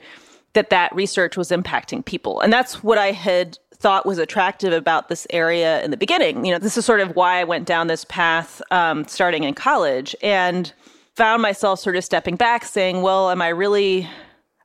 that 0.53 0.71
that 0.71 0.93
research 0.95 1.37
was 1.37 1.49
impacting 1.49 2.03
people. 2.03 2.39
And 2.39 2.51
that's 2.51 2.83
what 2.83 2.97
I 2.97 3.11
had 3.11 3.59
thought 3.75 4.05
was 4.05 4.17
attractive 4.17 4.73
about 4.73 5.09
this 5.09 5.27
area 5.29 5.83
in 5.83 5.91
the 5.91 5.97
beginning. 5.97 6.43
You 6.43 6.53
know, 6.53 6.59
this 6.59 6.77
is 6.77 6.85
sort 6.85 7.01
of 7.01 7.15
why 7.15 7.39
I 7.39 7.43
went 7.43 7.67
down 7.67 7.87
this 7.87 8.05
path 8.05 8.61
um, 8.71 9.05
starting 9.05 9.43
in 9.43 9.53
college 9.53 10.15
and 10.23 10.73
found 11.15 11.41
myself 11.41 11.79
sort 11.79 11.95
of 11.95 12.03
stepping 12.03 12.35
back 12.35 12.65
saying, 12.65 13.01
well, 13.01 13.29
am 13.29 13.41
I 13.41 13.49
really 13.49 14.09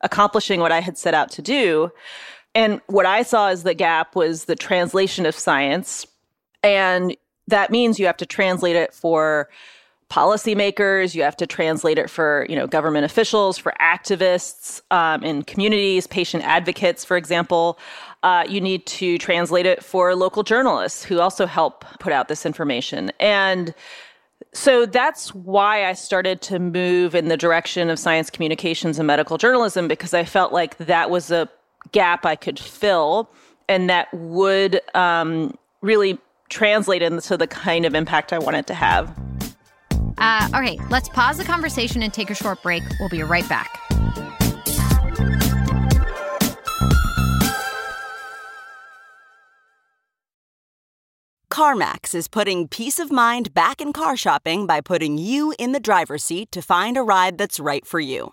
accomplishing 0.01 0.61
what 0.61 0.73
I 0.73 0.81
had 0.81 0.97
set 0.97 1.13
out 1.13 1.31
to 1.33 1.43
do? 1.43 1.91
And 2.55 2.81
what 2.87 3.07
I 3.07 3.23
saw 3.23 3.49
as 3.49 3.63
the 3.63 3.75
gap 3.75 4.17
was 4.17 4.47
the 4.47 4.57
translation 4.57 5.27
of 5.27 5.35
science. 5.35 6.07
And 6.63 7.17
that 7.47 7.71
means 7.71 7.99
you 7.99 8.07
have 8.07 8.17
to 8.19 8.27
translate 8.27 8.77
it 8.77 8.93
for 8.93 9.49
policymakers, 10.11 11.15
you 11.15 11.23
have 11.23 11.37
to 11.37 11.47
translate 11.47 11.97
it 11.97 12.11
for 12.11 12.45
you 12.49 12.57
know 12.57 12.67
government 12.67 13.05
officials, 13.05 13.57
for 13.57 13.73
activists 13.81 14.83
um, 14.91 15.23
in 15.23 15.45
communities, 15.45 16.07
patient 16.09 16.45
advocates, 16.45 17.05
for 17.05 17.17
example. 17.17 17.79
Uh, 18.23 18.45
you 18.49 18.61
need 18.61 18.85
to 18.87 19.17
translate 19.19 19.65
it 19.65 19.83
for 19.83 20.15
local 20.15 20.43
journalists 20.43 21.05
who 21.05 21.21
also 21.21 21.47
help 21.47 21.85
put 22.01 22.13
out 22.13 22.29
this 22.29 22.45
information. 22.45 23.11
And 23.19 23.73
so 24.53 24.85
that's 24.85 25.35
why 25.35 25.87
I 25.87 25.93
started 25.93 26.43
to 26.43 26.59
move 26.59 27.15
in 27.15 27.29
the 27.29 27.37
direction 27.37 27.89
of 27.89 27.99
science 27.99 28.31
communications 28.31 28.99
and 28.99 29.07
medical 29.07 29.39
journalism 29.39 29.87
because 29.87 30.13
I 30.13 30.25
felt 30.25 30.53
like 30.53 30.77
that 30.79 31.09
was 31.09 31.31
a 31.31 31.49
gap 31.93 32.25
I 32.27 32.37
could 32.37 32.59
fill 32.59 33.31
and 33.69 33.89
that 33.89 34.13
would 34.13 34.81
um, 34.95 35.57
really 35.81 36.19
translate 36.49 37.03
into 37.03 37.37
the 37.37 37.47
kind 37.47 37.85
of 37.85 37.95
impact 37.95 38.33
I 38.33 38.39
wanted 38.39 38.67
to 38.67 38.75
have. 38.75 39.17
Uh, 40.19 40.49
okay, 40.55 40.79
let's 40.91 41.09
pause 41.09 41.39
the 41.39 41.45
conversation 41.45 42.03
and 42.03 42.13
take 42.13 42.31
a 42.31 42.35
short 42.35 42.63
break. 42.63 42.83
We'll 42.99 43.09
be 43.09 43.23
right 43.23 43.49
back. 43.49 43.81
CarMax 51.51 52.15
is 52.15 52.27
putting 52.27 52.69
peace 52.69 52.99
of 52.99 53.13
mind 53.13 53.55
back 53.55 53.81
in 53.81 53.93
car 53.93 54.17
shopping 54.17 54.67
by 54.67 54.81
putting 54.81 55.19
you 55.19 55.55
in 55.59 55.73
the 55.73 55.81
driver's 55.81 56.25
seat 56.25 56.51
to 56.53 56.63
find 56.63 56.97
a 56.97 57.03
ride 57.03 57.39
that's 57.39 57.61
right 57.61 57.87
for 57.87 58.01
you. 58.01 58.33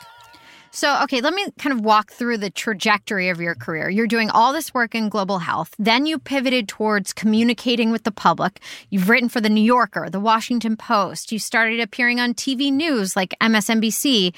So, 0.73 1.01
okay, 1.03 1.19
let 1.19 1.33
me 1.33 1.45
kind 1.59 1.77
of 1.77 1.83
walk 1.83 2.11
through 2.11 2.37
the 2.37 2.49
trajectory 2.49 3.27
of 3.27 3.41
your 3.41 3.55
career. 3.55 3.89
You're 3.89 4.07
doing 4.07 4.29
all 4.29 4.53
this 4.53 4.73
work 4.73 4.95
in 4.95 5.09
global 5.09 5.39
health. 5.39 5.75
Then 5.77 6.05
you 6.05 6.17
pivoted 6.17 6.69
towards 6.69 7.11
communicating 7.11 7.91
with 7.91 8.03
the 8.03 8.11
public. 8.11 8.61
You've 8.89 9.09
written 9.09 9.27
for 9.27 9.41
The 9.41 9.49
New 9.49 9.63
Yorker, 9.63 10.09
The 10.09 10.21
Washington 10.21 10.77
Post. 10.77 11.33
You 11.33 11.39
started 11.39 11.81
appearing 11.81 12.21
on 12.21 12.33
TV 12.33 12.71
news 12.71 13.17
like 13.17 13.35
MSNBC. 13.41 14.33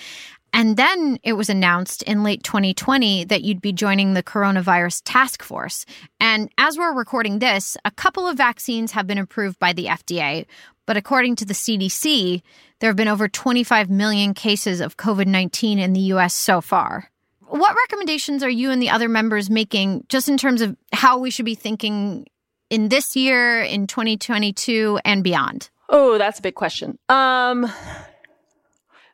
And 0.56 0.78
then 0.78 1.18
it 1.24 1.34
was 1.34 1.50
announced 1.50 2.04
in 2.04 2.24
late 2.24 2.44
2020 2.44 3.25
that 3.25 3.44
you'd 3.44 3.62
be 3.62 3.74
joining 3.74 4.13
the 4.13 4.22
coronavirus 4.22 5.02
task 5.04 5.42
force. 5.42 5.86
And 6.20 6.52
as 6.60 6.78
we're 6.78 6.94
recording 6.94 7.40
this, 7.40 7.75
a 7.86 7.92
couple 7.92 8.28
of 8.28 8.38
vaccines 8.38 8.92
have 8.92 9.08
been 9.08 9.18
approved 9.18 9.58
by 9.58 9.74
the 9.74 9.86
FDA. 9.86 10.46
But 10.86 10.98
according 10.98 11.38
to 11.38 11.46
the 11.46 11.54
CDC, 11.54 12.42
there 12.80 12.90
have 12.90 12.98
been 12.98 13.08
over 13.08 13.28
25 13.28 13.90
million 13.90 14.34
cases 14.34 14.82
of 14.82 14.98
COVID 14.98 15.28
19 15.28 15.80
in 15.80 15.94
the 15.94 16.02
US 16.02 16.34
so 16.34 16.62
far. 16.62 17.10
What 17.48 17.75
recommendations 17.75 18.44
are 18.44 18.50
you 18.50 18.72
and 18.72 18.82
the 18.82 18.90
other 18.90 19.08
members 19.08 19.50
making 19.50 20.06
just 20.10 20.28
in 20.28 20.38
terms 20.38 20.62
of 20.62 20.75
how 20.92 21.20
we 21.20 21.30
should 21.30 21.46
be 21.46 21.56
thinking 21.56 22.25
in 22.70 22.90
this 22.90 23.16
year, 23.16 23.62
in 23.62 23.86
2022, 23.86 25.00
and 25.06 25.24
beyond? 25.24 25.70
Oh, 25.90 26.18
that's 26.18 26.40
a 26.40 26.42
big 26.42 26.56
question. 26.56 26.98
Um, 27.10 27.72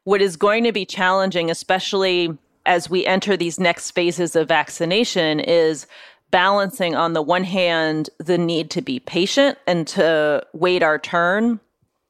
what 0.06 0.22
is 0.22 0.38
going 0.38 0.64
to 0.64 0.72
be 0.72 0.86
challenging, 0.86 1.52
especially 1.52 2.38
as 2.66 2.90
we 2.90 3.06
enter 3.06 3.36
these 3.36 3.60
next 3.60 3.92
phases 3.92 4.36
of 4.36 4.48
vaccination, 4.48 5.42
is 5.42 5.86
balancing 6.32 6.96
on 6.96 7.14
the 7.14 7.22
one 7.22 7.44
hand 7.44 8.10
the 8.20 8.38
need 8.38 8.70
to 8.72 8.82
be 8.82 9.00
patient 9.00 9.58
and 9.66 9.88
to 9.88 10.46
wait 10.54 10.84
our 10.84 11.00
turn 11.00 11.60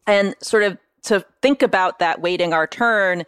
and 0.08 0.36
sort 0.42 0.64
of 0.64 0.78
to 1.04 1.24
think 1.42 1.62
about 1.62 2.00
that 2.00 2.22
waiting 2.22 2.54
our 2.54 2.68
turn 2.68 3.24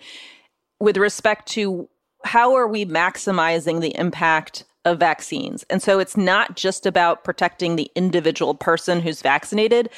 with 0.80 0.98
respect 0.98 1.48
to 1.48 1.88
how 2.24 2.56
are 2.56 2.68
we 2.68 2.86
maximizing 2.86 3.82
the 3.82 3.96
impact 3.98 4.66
of 4.84 5.00
vaccines. 5.00 5.64
And 5.70 5.82
so 5.82 6.00
it's 6.00 6.18
not 6.18 6.56
just 6.56 6.86
about 6.86 7.24
protecting 7.24 7.76
the 7.76 7.90
individual 7.96 8.56
person 8.56 9.00
who's 9.00 9.22
vaccinated, 9.22 9.90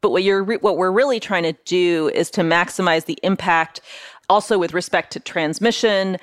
but 0.00 0.10
what 0.10 0.22
you're 0.22 0.44
re- 0.44 0.58
what 0.58 0.76
we're 0.76 0.92
really 0.92 1.18
trying 1.18 1.42
to 1.42 1.54
do 1.64 2.10
is 2.14 2.30
to 2.32 2.42
maximize 2.42 3.06
the 3.06 3.18
impact 3.22 3.80
also 4.28 4.58
with 4.58 4.72
respect 4.72 5.12
to 5.12 5.20
transmission 5.20 6.18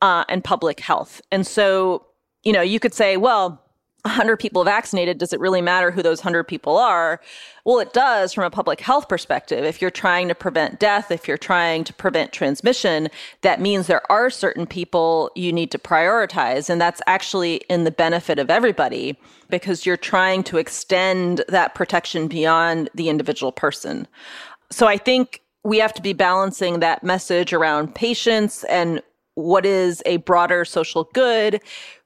uh, 0.00 0.24
and 0.28 0.42
public 0.44 0.80
health. 0.80 1.20
And 1.30 1.46
so, 1.46 2.06
you 2.42 2.52
know, 2.52 2.62
you 2.62 2.80
could 2.80 2.94
say, 2.94 3.16
well, 3.16 3.62
100 4.04 4.36
people 4.36 4.64
vaccinated, 4.64 5.18
does 5.18 5.32
it 5.32 5.40
really 5.40 5.60
matter 5.60 5.90
who 5.90 6.02
those 6.02 6.20
100 6.20 6.44
people 6.44 6.76
are? 6.76 7.20
Well, 7.64 7.80
it 7.80 7.92
does 7.92 8.32
from 8.32 8.44
a 8.44 8.50
public 8.50 8.80
health 8.80 9.08
perspective. 9.08 9.64
If 9.64 9.82
you're 9.82 9.90
trying 9.90 10.28
to 10.28 10.34
prevent 10.34 10.78
death, 10.78 11.10
if 11.10 11.26
you're 11.26 11.36
trying 11.36 11.84
to 11.84 11.92
prevent 11.92 12.32
transmission, 12.32 13.08
that 13.42 13.60
means 13.60 13.86
there 13.86 14.10
are 14.10 14.30
certain 14.30 14.66
people 14.66 15.30
you 15.34 15.52
need 15.52 15.70
to 15.72 15.78
prioritize. 15.78 16.70
And 16.70 16.80
that's 16.80 17.02
actually 17.06 17.56
in 17.68 17.84
the 17.84 17.90
benefit 17.90 18.38
of 18.38 18.50
everybody 18.50 19.18
because 19.50 19.84
you're 19.84 19.96
trying 19.96 20.44
to 20.44 20.58
extend 20.58 21.44
that 21.48 21.74
protection 21.74 22.28
beyond 22.28 22.88
the 22.94 23.08
individual 23.08 23.52
person. 23.52 24.06
So 24.70 24.86
I 24.86 24.96
think 24.96 25.42
we 25.64 25.78
have 25.78 25.94
to 25.94 26.02
be 26.02 26.12
balancing 26.12 26.80
that 26.80 27.02
message 27.02 27.52
around 27.52 27.94
patience 27.94 28.64
and 28.64 29.02
what 29.34 29.66
is 29.66 30.02
a 30.06 30.18
broader 30.18 30.64
social 30.64 31.04
good 31.12 31.60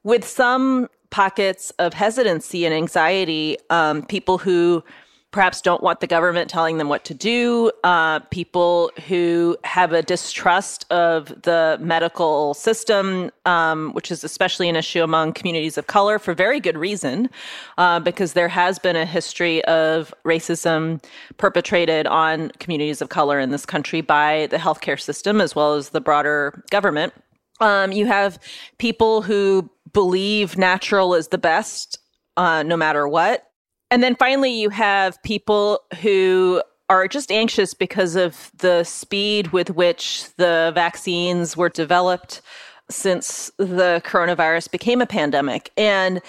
with 0.04 0.26
some 0.26 0.88
pockets 1.12 1.70
of 1.78 1.94
hesitancy 1.94 2.64
and 2.64 2.74
anxiety, 2.74 3.56
um, 3.70 4.02
people 4.06 4.38
who 4.38 4.82
perhaps 5.30 5.62
don't 5.62 5.82
want 5.82 6.00
the 6.00 6.06
government 6.06 6.50
telling 6.50 6.76
them 6.76 6.90
what 6.90 7.04
to 7.04 7.14
do, 7.14 7.70
uh, 7.84 8.18
people 8.30 8.90
who 9.08 9.56
have 9.64 9.92
a 9.92 10.02
distrust 10.02 10.84
of 10.92 11.28
the 11.42 11.78
medical 11.80 12.52
system, 12.52 13.30
um, 13.46 13.92
which 13.94 14.10
is 14.10 14.22
especially 14.24 14.68
an 14.68 14.76
issue 14.76 15.02
among 15.02 15.32
communities 15.32 15.78
of 15.78 15.86
color 15.86 16.18
for 16.18 16.34
very 16.34 16.60
good 16.60 16.76
reason, 16.76 17.30
uh, 17.78 17.98
because 17.98 18.34
there 18.34 18.48
has 18.48 18.78
been 18.78 18.94
a 18.94 19.06
history 19.06 19.64
of 19.64 20.12
racism 20.24 21.02
perpetrated 21.38 22.06
on 22.06 22.50
communities 22.58 23.00
of 23.00 23.08
color 23.08 23.40
in 23.40 23.50
this 23.50 23.64
country 23.64 24.02
by 24.02 24.46
the 24.50 24.58
healthcare 24.58 25.00
system 25.00 25.40
as 25.40 25.56
well 25.56 25.74
as 25.74 25.90
the 25.90 26.00
broader 26.00 26.62
government. 26.70 27.14
Um, 27.62 27.92
you 27.92 28.06
have 28.06 28.38
people 28.78 29.22
who 29.22 29.70
believe 29.92 30.58
natural 30.58 31.14
is 31.14 31.28
the 31.28 31.38
best, 31.38 31.98
uh, 32.36 32.62
no 32.64 32.76
matter 32.76 33.06
what. 33.06 33.48
And 33.90 34.02
then 34.02 34.16
finally, 34.16 34.50
you 34.50 34.70
have 34.70 35.22
people 35.22 35.80
who 36.00 36.62
are 36.88 37.06
just 37.06 37.30
anxious 37.30 37.72
because 37.72 38.16
of 38.16 38.50
the 38.58 38.82
speed 38.84 39.52
with 39.52 39.70
which 39.70 40.26
the 40.36 40.72
vaccines 40.74 41.56
were 41.56 41.68
developed 41.68 42.42
since 42.90 43.50
the 43.58 44.02
coronavirus 44.04 44.70
became 44.70 45.00
a 45.00 45.06
pandemic. 45.06 45.70
And 45.76 46.20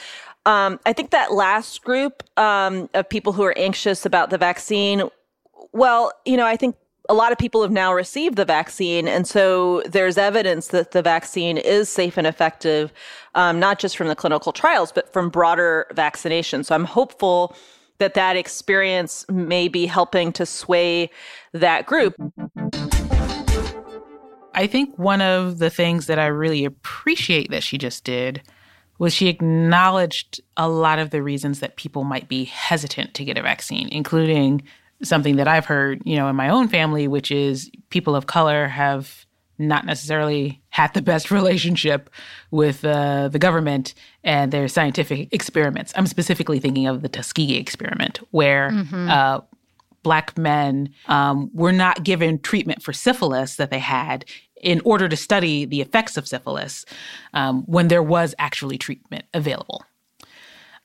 um, 0.46 0.80
I 0.86 0.94
think 0.94 1.10
that 1.12 1.34
last 1.34 1.84
group 1.84 2.24
um, 2.38 2.90
of 2.94 3.10
people 3.10 3.34
who 3.34 3.44
are 3.44 3.58
anxious 3.58 4.06
about 4.06 4.30
the 4.30 4.38
vaccine, 4.38 5.10
well, 5.72 6.12
you 6.26 6.38
know, 6.38 6.46
I 6.46 6.58
think 6.58 6.76
a 7.10 7.14
lot 7.14 7.32
of 7.34 7.38
people 7.38 7.62
have 7.62 7.72
now 7.72 7.94
received 7.94 8.38
the 8.38 8.46
vaccine. 8.46 9.08
And 9.08 9.28
so 9.28 9.82
there's 9.86 10.18
evidence 10.18 10.68
that 10.68 10.92
the 10.92 11.02
vaccine 11.02 11.58
is 11.58 11.90
safe 11.90 12.18
and 12.18 12.26
effective, 12.26 12.94
um, 13.36 13.60
not 13.60 13.80
just 13.80 13.98
from 13.98 14.08
the 14.08 14.16
clinical 14.16 14.54
trials, 14.54 14.92
but 14.92 15.12
from 15.12 15.30
broader 15.30 15.88
vaccination. 15.94 16.64
So 16.64 16.74
I'm 16.74 16.86
hopeful 16.86 17.56
that 17.98 18.14
that 18.14 18.36
experience 18.36 19.26
may 19.30 19.68
be 19.68 19.86
helping 19.86 20.32
to 20.34 20.46
sway 20.46 21.10
that 21.52 21.86
group. 21.86 22.16
I 24.56 24.68
think 24.68 24.98
one 24.98 25.22
of 25.22 25.60
the 25.60 25.70
things 25.70 26.06
that 26.08 26.20
I 26.20 26.28
really 26.28 26.64
appreciate 26.64 27.50
that 27.52 27.64
she 27.64 27.78
just 27.78 28.04
did 28.04 28.42
was 29.00 29.14
she 29.14 29.28
acknowledged 29.28 30.40
a 30.56 30.70
lot 30.70 31.00
of 31.00 31.10
the 31.10 31.22
reasons 31.22 31.60
that 31.60 31.76
people 31.76 32.04
might 32.04 32.30
be 32.30 32.46
hesitant 32.46 33.14
to 33.16 33.26
get 33.26 33.38
a 33.38 33.42
vaccine, 33.42 33.90
including 33.90 34.64
something 35.04 35.36
that 35.38 35.48
I've 35.48 35.66
heard, 35.66 36.02
you 36.06 36.16
know, 36.16 36.28
in 36.28 36.36
my 36.36 36.50
own 36.50 36.68
family, 36.68 37.08
which 37.08 37.32
is 37.32 37.70
people 37.90 38.16
of 38.16 38.28
color 38.28 38.68
have 38.68 39.26
not 39.60 39.86
necessarily 39.86 40.62
had 40.70 40.94
the 40.94 41.02
best 41.02 41.32
relationship 41.32 42.10
with 42.52 42.84
uh, 42.84 43.28
the 43.30 43.40
government 43.40 43.94
and 44.24 44.52
their 44.52 44.68
scientific 44.68 45.34
experiments. 45.34 45.94
I'm 45.96 46.08
specifically 46.08 46.60
thinking 46.60 46.88
of 46.88 47.02
the 47.02 47.10
Tuskegee 47.10 47.58
experiment, 47.58 48.20
where 48.32 48.72
mm-hmm. 48.72 49.10
uh, 49.10 49.42
black 50.02 50.38
men 50.38 50.94
um, 51.08 51.50
were 51.54 51.72
not 51.72 52.04
given 52.04 52.40
treatment 52.40 52.84
for 52.84 52.94
syphilis 52.94 53.56
that 53.56 53.72
they 53.72 53.80
had 53.80 54.26
in 54.62 54.82
order 54.86 55.10
to 55.10 55.18
study 55.18 55.66
the 55.66 55.82
effects 55.82 56.16
of 56.18 56.28
syphilis 56.28 56.86
um, 57.34 57.64
when 57.64 57.90
there 57.90 58.04
was 58.04 58.34
actually 58.40 58.78
treatment 58.78 59.26
available. 59.34 59.84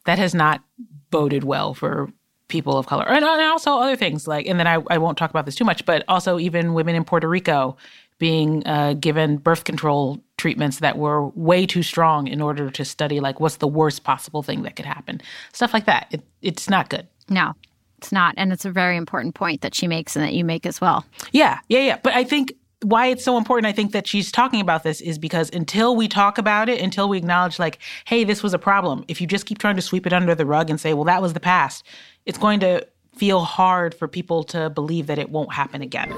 That 0.05 0.19
has 0.19 0.35
not 0.35 0.63
boded 1.11 1.45
well 1.45 1.75
for 1.75 2.09
people 2.49 2.77
of 2.77 2.87
color 2.87 3.07
and, 3.07 3.25
and 3.25 3.43
also 3.43 3.79
other 3.79 3.97
things 3.97 4.27
like 4.27 4.47
and 4.47 4.59
then 4.59 4.67
I, 4.67 4.79
I 4.89 4.99
won't 4.99 5.19
talk 5.19 5.31
about 5.31 5.47
this 5.47 5.55
too 5.55 5.65
much 5.65 5.85
but 5.85 6.05
also 6.09 6.39
even 6.39 6.75
women 6.75 6.95
in 6.95 7.05
puerto 7.05 7.29
rico 7.29 7.77
being 8.19 8.67
uh, 8.67 8.95
given 8.95 9.37
birth 9.37 9.65
control 9.65 10.19
treatments 10.39 10.81
that 10.81 10.99
were 10.99 11.29
way 11.29 11.67
too 11.67 11.83
strong 11.83 12.27
in 12.27 12.41
order 12.41 12.71
to 12.71 12.85
study 12.85 13.21
like 13.21 13.39
what's 13.39 13.57
the 13.57 13.69
worst 13.69 14.03
possible 14.03 14.43
thing 14.43 14.63
that 14.63 14.77
could 14.77 14.87
happen 14.87 15.21
stuff 15.53 15.73
like 15.73 15.87
that. 15.87 16.09
It, 16.11 16.23
it's 16.43 16.69
not 16.69 16.89
good. 16.89 17.07
No 17.29 17.55
it's 17.99 18.13
not 18.13 18.35
and 18.39 18.53
it's 18.53 18.65
a 18.65 18.71
very 18.71 18.97
important 18.97 19.35
point 19.35 19.61
that 19.61 19.75
she 19.75 19.87
makes 19.87 20.17
and 20.17 20.25
that 20.25 20.33
you 20.33 20.45
make 20.45 20.65
as 20.65 20.81
well. 20.81 21.05
Yeah 21.33 21.59
yeah 21.69 21.81
yeah 21.81 21.99
but 22.03 22.15
i 22.15 22.25
think 22.25 22.55
why 22.83 23.07
it's 23.07 23.25
so 23.25 23.37
important 23.37 23.67
i 23.67 23.73
think 23.73 23.91
that 23.93 24.07
she's 24.07 24.31
talking 24.31 24.61
about 24.61 24.85
this 24.85 25.01
is 25.01 25.19
because 25.19 25.51
until 25.51 25.97
we 25.97 26.07
talk 26.07 26.39
about 26.39 26.69
it 26.69 26.81
until 26.81 27.09
we 27.09 27.19
acknowledge 27.19 27.59
like 27.59 27.79
hey 28.05 28.23
this 28.23 28.41
was 28.43 28.55
a 28.55 28.59
problem 28.59 29.05
if 29.09 29.21
you 29.21 29.27
just 29.27 29.47
keep 29.47 29.59
trying 29.59 29.75
to 29.75 29.83
sweep 29.83 30.07
it 30.07 30.13
under 30.13 30.35
the 30.35 30.47
rug 30.47 30.71
and 30.71 30.81
say 30.81 30.95
well 30.95 31.05
that 31.05 31.21
was 31.21 31.33
the 31.33 31.41
past 31.41 31.85
it's 32.29 32.39
going 32.39 32.61
to 32.61 32.87
feel 33.17 33.41
hard 33.41 33.95
for 33.95 34.07
people 34.07 34.45
to 34.45 34.71
believe 34.71 35.07
that 35.07 35.19
it 35.19 35.31
won't 35.31 35.53
happen 35.53 35.81
again. 35.83 36.11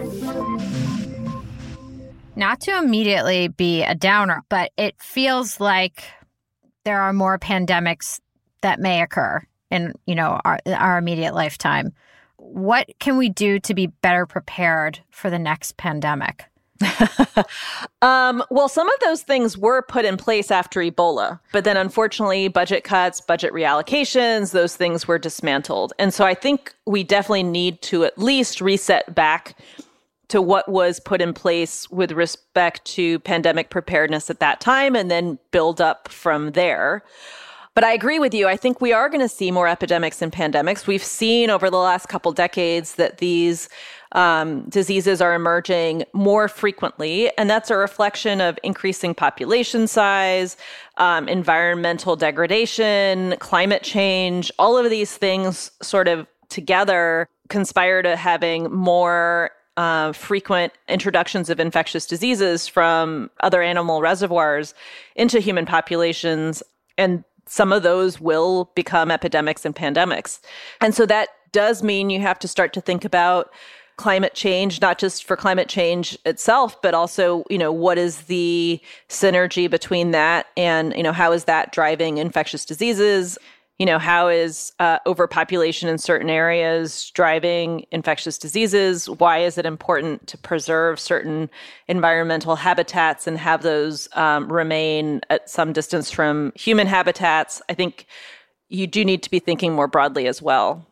Not 2.37 2.61
to 2.63 2.77
immediately 2.77 3.49
be 3.49 3.85
a 3.85 3.95
downer, 3.95 4.43
but 4.49 4.73
it 4.77 5.01
feels 5.01 5.61
like 5.61 6.03
there 6.85 7.01
are 7.01 7.13
more 7.13 7.39
pandemics 7.39 8.21
that 8.63 8.81
may 8.81 9.01
occur 9.01 9.41
in, 9.71 9.95
you 10.05 10.17
know, 10.17 10.41
our, 10.45 10.59
our 10.67 10.99
immediate 10.99 11.35
lifetime. 11.35 11.93
What 12.37 12.89
can 12.99 13.17
we 13.17 13.29
do 13.29 13.61
to 13.61 13.73
be 13.73 13.87
better 13.87 14.27
prepared 14.27 15.01
for 15.11 15.31
the 15.31 15.39
next 15.39 15.77
pandemic? 15.77 16.50
um, 18.03 18.43
well, 18.51 18.69
some 18.69 18.89
of 18.89 19.01
those 19.05 19.23
things 19.23 19.59
were 19.59 19.83
put 19.83 20.05
in 20.05 20.17
place 20.17 20.51
after 20.51 20.81
Ebola, 20.81 21.41
but 21.53 21.65
then 21.65 21.77
unfortunately, 21.77 22.49
budget 22.49 22.85
cuts, 22.85 23.21
budget 23.21 23.53
reallocations, 23.53 24.53
those 24.53 24.77
things 24.77 25.07
were 25.07 25.19
dismantled. 25.19 25.93
And 25.99 26.13
so 26.15 26.25
I 26.25 26.35
think 26.35 26.75
we 26.87 27.05
definitely 27.05 27.43
need 27.43 27.83
to 27.83 28.05
at 28.05 28.19
least 28.19 28.61
reset 28.61 29.15
back 29.15 29.57
to 30.29 30.41
what 30.41 30.69
was 30.69 31.01
put 31.01 31.21
in 31.21 31.35
place 31.35 31.91
with 31.91 32.13
respect 32.13 32.85
to 32.85 33.19
pandemic 33.21 33.69
preparedness 33.69 34.31
at 34.31 34.41
that 34.41 34.61
time 34.61 34.95
and 34.95 35.11
then 35.11 35.39
build 35.51 35.81
up 35.81 36.09
from 36.09 36.53
there. 36.53 37.03
But 37.75 37.85
I 37.85 37.93
agree 37.93 38.19
with 38.19 38.35
you. 38.35 38.49
I 38.49 38.57
think 38.57 38.81
we 38.81 38.93
are 38.93 39.09
going 39.09 39.21
to 39.21 39.29
see 39.29 39.51
more 39.51 39.69
epidemics 39.69 40.23
and 40.23 40.33
pandemics. 40.33 40.87
We've 40.87 41.05
seen 41.05 41.51
over 41.51 41.71
the 41.71 41.79
last 41.79 42.09
couple 42.09 42.33
decades 42.33 42.95
that 42.97 43.19
these 43.19 43.69
um, 44.13 44.63
diseases 44.69 45.21
are 45.21 45.35
emerging 45.35 46.05
more 46.13 46.49
frequently. 46.49 47.31
And 47.39 47.49
that's 47.49 47.71
a 47.71 47.77
reflection 47.77 48.41
of 48.41 48.59
increasing 48.63 49.15
population 49.15 49.87
size, 49.87 50.57
um, 50.97 51.29
environmental 51.29 52.17
degradation, 52.17 53.37
climate 53.39 53.83
change. 53.83 54.51
All 54.59 54.77
of 54.77 54.91
these 54.91 55.17
things 55.17 55.71
sort 55.81 56.09
of 56.09 56.27
together 56.49 57.29
conspire 57.49 58.03
to 58.03 58.17
having 58.17 58.73
more 58.73 59.51
uh, 59.77 60.13
frequent 60.13 60.73
introductions 60.89 61.49
of 61.49 61.61
infectious 61.61 62.07
diseases 62.07 62.69
from 62.69 63.31
other 63.41 63.63
animal 63.63 64.03
reservoirs 64.03 64.75
into 65.17 65.41
human 65.41 65.65
populations. 65.65 66.63
And 66.99 67.25
some 67.47 67.73
of 67.73 67.83
those 67.83 68.21
will 68.21 68.71
become 68.75 69.11
epidemics 69.11 69.65
and 69.65 69.75
pandemics. 69.75 70.41
And 70.81 70.95
so 70.95 71.07
that 71.07 71.29
does 71.53 71.83
mean 71.83 72.11
you 72.11 72.21
have 72.21 72.39
to 72.41 72.49
start 72.49 72.73
to 72.75 72.81
think 72.81 73.05
about 73.05 73.53
climate 74.01 74.33
change, 74.33 74.81
not 74.81 74.99
just 74.99 75.25
for 75.25 75.37
climate 75.37 75.69
change 75.69 76.17
itself, 76.25 76.81
but 76.81 76.95
also, 76.95 77.45
you 77.51 77.59
know, 77.59 77.71
what 77.71 77.99
is 77.99 78.23
the 78.23 78.81
synergy 79.11 79.71
between 79.71 80.11
that 80.13 80.47
and, 80.57 80.95
you 80.97 81.03
know, 81.03 81.13
how 81.13 81.33
is 81.33 81.45
that 81.45 81.71
driving 81.71 82.17
infectious 82.17 82.65
diseases? 82.65 83.37
You 83.79 83.85
know, 83.85 83.99
how 83.99 84.29
is 84.29 84.73
uh, 84.79 85.01
overpopulation 85.05 85.87
in 85.87 85.99
certain 85.99 86.31
areas 86.31 87.11
driving 87.11 87.85
infectious 87.91 88.39
diseases? 88.39 89.07
Why 89.11 89.41
is 89.41 89.59
it 89.59 89.67
important 89.67 90.27
to 90.29 90.39
preserve 90.39 90.99
certain 90.99 91.51
environmental 91.87 92.57
habitats 92.57 93.27
and 93.27 93.37
have 93.37 93.61
those 93.63 94.09
um, 94.15 94.51
remain 94.51 95.21
at 95.29 95.51
some 95.51 95.75
distance 95.75 96.11
from 96.11 96.53
human 96.55 96.87
habitats? 96.87 97.61
I 97.69 97.75
think 97.75 98.07
you 98.71 98.87
do 98.87 99.05
need 99.05 99.23
to 99.25 99.31
be 99.31 99.41
thinking 99.41 99.75
more 99.75 99.89
broadly 99.89 100.27
as 100.27 100.41
well. 100.41 100.87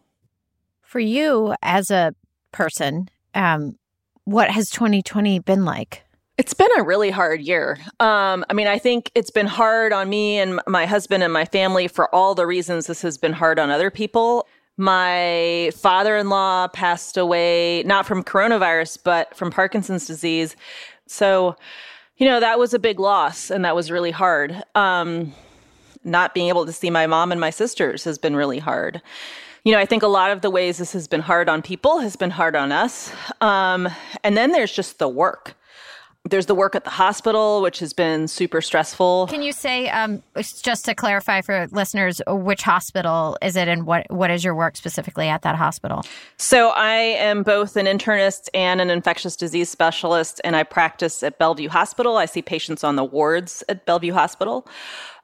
For 0.83 1.01
you, 1.01 1.55
as 1.63 1.91
a 1.91 2.15
person, 2.53 3.09
um, 3.35 3.79
what 4.25 4.51
has 4.51 4.71
2020 4.71 5.39
been 5.41 5.65
like? 5.65 6.05
It's 6.37 6.55
been 6.55 6.71
a 6.79 6.83
really 6.83 7.11
hard 7.11 7.41
year. 7.41 7.79
Um, 7.99 8.45
I 8.49 8.53
mean, 8.53 8.69
I 8.69 8.79
think 8.79 9.11
it's 9.15 9.31
been 9.31 9.47
hard 9.47 9.93
on 9.93 10.09
me 10.09 10.39
and 10.39 10.61
my 10.69 10.87
husband 10.87 11.23
and 11.25 11.33
my 11.33 11.45
family 11.45 11.89
for 11.89 12.15
all 12.15 12.35
the 12.35 12.47
reasons 12.47 12.87
this 12.87 13.03
has 13.03 13.19
been 13.19 13.33
hard 13.33 13.59
on 13.59 13.71
other 13.71 13.91
people. 13.91 14.47
My 14.77 15.73
father 15.75 16.17
in 16.17 16.29
law 16.29 16.69
passed 16.69 17.17
away, 17.17 17.83
not 17.85 18.07
from 18.07 18.23
coronavirus, 18.23 18.99
but 19.03 19.35
from 19.35 19.51
Parkinson's 19.51 20.07
disease. 20.07 20.55
So, 21.07 21.57
you 22.19 22.27
know, 22.29 22.39
that 22.39 22.59
was 22.59 22.73
a 22.73 22.79
big 22.79 23.01
loss 23.01 23.51
and 23.51 23.65
that 23.65 23.75
was 23.75 23.91
really 23.91 24.13
hard. 24.13 24.63
Um, 24.77 25.33
not 26.05 26.35
being 26.35 26.49
able 26.49 26.67
to 26.67 26.73
see 26.73 26.91
my 26.91 27.09
mom 27.09 27.33
and 27.33 27.41
my 27.41 27.51
sisters 27.51 28.05
has 28.05 28.19
been 28.19 28.37
really 28.37 28.61
hard 28.61 29.03
you 29.69 29.75
know, 29.75 29.81
I 29.81 29.85
think 29.85 30.03
a 30.03 30.09
lot 30.09 30.31
of 30.31 30.41
the 30.41 30.49
ways 30.49 30.79
this 30.79 30.95
has 30.95 31.07
been 31.07 31.21
hard 31.21 31.47
on 31.47 31.61
people 31.61 31.99
has 31.99 32.17
been 32.17 32.31
hard 32.31 32.57
on 32.57 32.73
us. 32.73 33.13
Um, 33.43 33.87
and 34.25 34.35
then 34.35 34.53
there's 34.53 34.73
just 34.73 34.99
the 34.99 35.11
work. 35.11 35.57
There's 36.25 36.47
the 36.47 36.55
work 36.55 36.75
at 36.75 36.85
the 36.85 36.91
hospital, 36.91 37.61
which 37.61 37.81
has 37.81 37.93
been 37.93 38.29
super 38.29 38.63
stressful. 38.63 39.27
Can 39.27 39.43
you 39.43 39.53
say, 39.53 39.91
um, 39.91 40.23
just 40.63 40.87
to 40.87 40.95
clarify 40.95 41.43
for 41.43 41.67
listeners, 41.71 42.23
which 42.27 42.63
hospital 42.63 43.37
is 43.43 43.57
it 43.57 43.69
and 43.69 43.85
what, 43.85 44.11
what 44.11 44.31
is 44.31 44.43
your 44.43 44.55
work 44.55 44.75
specifically 44.75 45.29
at 45.29 45.43
that 45.43 45.57
hospital? 45.57 46.03
So, 46.39 46.71
I 46.71 46.95
am 46.95 47.43
both 47.43 47.77
an 47.77 47.85
internist 47.85 48.49
and 48.55 48.81
an 48.81 48.89
infectious 48.89 49.37
disease 49.37 49.69
specialist, 49.69 50.41
and 50.45 50.57
I 50.57 50.63
practice 50.63 51.23
at 51.23 51.39
Bellevue 51.39 51.69
Hospital. 51.69 52.17
I 52.17 52.25
see 52.25 52.41
patients 52.41 52.85
on 52.85 52.97
the 52.97 53.05
wards 53.05 53.63
at 53.69 53.85
Bellevue 53.85 54.15
Hospital. 54.15 54.67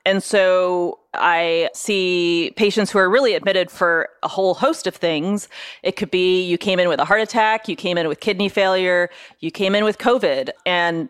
And 0.06 0.22
so 0.22 0.98
I 1.14 1.70
see 1.72 2.52
patients 2.56 2.90
who 2.90 2.98
are 2.98 3.08
really 3.08 3.34
admitted 3.34 3.70
for 3.70 4.08
a 4.22 4.28
whole 4.28 4.54
host 4.54 4.86
of 4.86 4.94
things. 4.94 5.48
It 5.82 5.96
could 5.96 6.10
be 6.10 6.42
you 6.44 6.58
came 6.58 6.78
in 6.78 6.88
with 6.88 7.00
a 7.00 7.04
heart 7.04 7.22
attack, 7.22 7.68
you 7.68 7.76
came 7.76 7.96
in 7.96 8.06
with 8.08 8.20
kidney 8.20 8.48
failure, 8.48 9.08
you 9.40 9.50
came 9.50 9.74
in 9.74 9.84
with 9.84 9.98
COVID. 9.98 10.50
And 10.66 11.08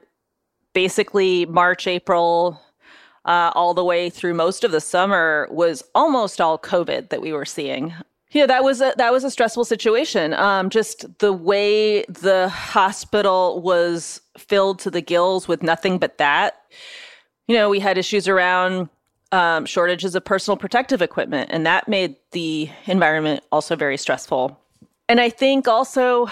basically, 0.74 1.46
March, 1.46 1.86
April, 1.86 2.60
uh, 3.24 3.50
all 3.54 3.74
the 3.74 3.84
way 3.84 4.10
through 4.10 4.34
most 4.34 4.62
of 4.64 4.70
the 4.70 4.80
summer 4.80 5.48
was 5.50 5.82
almost 5.94 6.40
all 6.40 6.58
COVID 6.58 7.08
that 7.08 7.20
we 7.20 7.32
were 7.32 7.46
seeing. 7.46 7.94
Yeah, 8.30 8.46
that 8.46 8.64
was 8.64 8.80
a, 8.80 8.92
that 8.96 9.12
was 9.12 9.24
a 9.24 9.30
stressful 9.30 9.64
situation. 9.64 10.34
Um, 10.34 10.68
just 10.68 11.18
the 11.20 11.32
way 11.32 12.04
the 12.04 12.48
hospital 12.48 13.62
was 13.62 14.20
filled 14.36 14.80
to 14.80 14.90
the 14.90 15.00
gills 15.00 15.48
with 15.48 15.62
nothing 15.62 15.98
but 15.98 16.18
that 16.18 16.60
you 17.46 17.54
know, 17.54 17.68
we 17.68 17.80
had 17.80 17.98
issues 17.98 18.28
around 18.28 18.88
um, 19.32 19.66
shortages 19.66 20.14
of 20.14 20.24
personal 20.24 20.56
protective 20.56 21.02
equipment, 21.02 21.50
and 21.52 21.66
that 21.66 21.88
made 21.88 22.16
the 22.30 22.70
environment 22.86 23.42
also 23.50 23.76
very 23.76 23.96
stressful. 23.96 24.58
And 25.08 25.20
I 25.20 25.28
think 25.28 25.68
also 25.68 26.28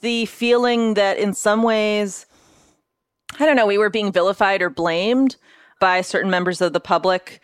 the 0.00 0.26
feeling 0.26 0.94
that 0.94 1.18
in 1.18 1.32
some 1.32 1.62
ways, 1.62 2.26
I 3.40 3.46
don't 3.46 3.56
know, 3.56 3.66
we 3.66 3.78
were 3.78 3.90
being 3.90 4.12
vilified 4.12 4.60
or 4.60 4.68
blamed 4.68 5.36
by 5.80 6.02
certain 6.02 6.30
members 6.30 6.60
of 6.60 6.72
the 6.72 6.80
public 6.80 7.40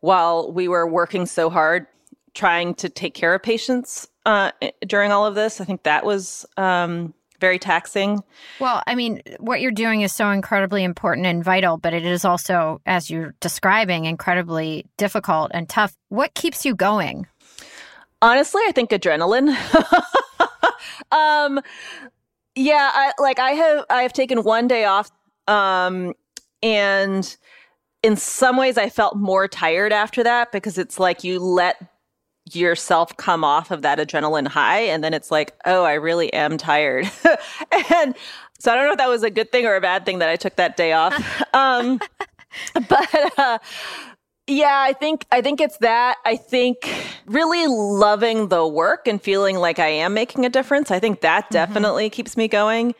while 0.00 0.50
we 0.50 0.66
were 0.66 0.86
working 0.86 1.26
so 1.26 1.50
hard 1.50 1.86
trying 2.34 2.74
to 2.74 2.88
take 2.88 3.14
care 3.14 3.34
of 3.34 3.42
patients 3.42 4.08
uh, 4.26 4.50
during 4.86 5.10
all 5.10 5.26
of 5.26 5.34
this. 5.34 5.60
I 5.60 5.64
think 5.64 5.84
that 5.84 6.04
was 6.04 6.46
um, 6.56 7.14
very 7.40 7.58
taxing. 7.58 8.22
Well, 8.60 8.82
I 8.86 8.94
mean, 8.94 9.22
what 9.38 9.60
you're 9.60 9.70
doing 9.70 10.02
is 10.02 10.12
so 10.12 10.30
incredibly 10.30 10.84
important 10.84 11.26
and 11.26 11.42
vital, 11.42 11.76
but 11.76 11.94
it 11.94 12.04
is 12.04 12.24
also, 12.24 12.80
as 12.86 13.10
you're 13.10 13.34
describing, 13.40 14.04
incredibly 14.04 14.86
difficult 14.96 15.50
and 15.54 15.68
tough. 15.68 15.96
What 16.08 16.34
keeps 16.34 16.64
you 16.64 16.74
going? 16.74 17.26
Honestly, 18.20 18.62
I 18.66 18.72
think 18.72 18.90
adrenaline. 18.90 19.50
um, 21.12 21.60
yeah, 22.54 22.90
I, 22.92 23.12
like 23.18 23.38
I 23.38 23.52
have, 23.52 23.84
I 23.88 24.02
have 24.02 24.12
taken 24.12 24.42
one 24.42 24.66
day 24.66 24.84
off, 24.84 25.10
um, 25.46 26.14
and 26.62 27.36
in 28.02 28.16
some 28.16 28.56
ways, 28.56 28.78
I 28.78 28.88
felt 28.88 29.16
more 29.16 29.48
tired 29.48 29.92
after 29.92 30.22
that 30.24 30.52
because 30.52 30.78
it's 30.78 30.98
like 30.98 31.24
you 31.24 31.40
let 31.40 31.76
yourself 32.54 33.16
come 33.16 33.44
off 33.44 33.70
of 33.70 33.82
that 33.82 33.98
adrenaline 33.98 34.46
high 34.46 34.80
and 34.80 35.02
then 35.02 35.14
it's 35.14 35.30
like 35.30 35.54
oh 35.64 35.84
i 35.84 35.94
really 35.94 36.32
am 36.32 36.56
tired. 36.58 37.10
And 37.90 38.14
so 38.58 38.72
i 38.72 38.74
don't 38.74 38.86
know 38.86 38.92
if 38.92 38.98
that 38.98 39.08
was 39.08 39.22
a 39.22 39.30
good 39.30 39.52
thing 39.52 39.66
or 39.66 39.76
a 39.76 39.80
bad 39.80 40.04
thing 40.04 40.18
that 40.18 40.28
i 40.28 40.36
took 40.36 40.56
that 40.56 40.76
day 40.76 40.92
off. 40.92 41.14
Um, 41.54 42.00
but 42.74 43.38
uh, 43.38 43.58
yeah 44.46 44.80
i 44.80 44.92
think 44.92 45.26
i 45.32 45.42
think 45.42 45.60
it's 45.60 45.78
that. 45.78 46.16
I 46.24 46.36
think 46.36 46.88
really 47.26 47.66
loving 47.66 48.48
the 48.48 48.66
work 48.66 49.06
and 49.06 49.20
feeling 49.20 49.56
like 49.56 49.78
i 49.78 49.88
am 49.88 50.14
making 50.14 50.44
a 50.44 50.48
difference. 50.48 50.90
I 50.90 50.98
think 50.98 51.20
that 51.20 51.50
definitely 51.50 52.06
mm-hmm. 52.06 52.14
keeps 52.14 52.36
me 52.36 52.48
going 52.48 52.94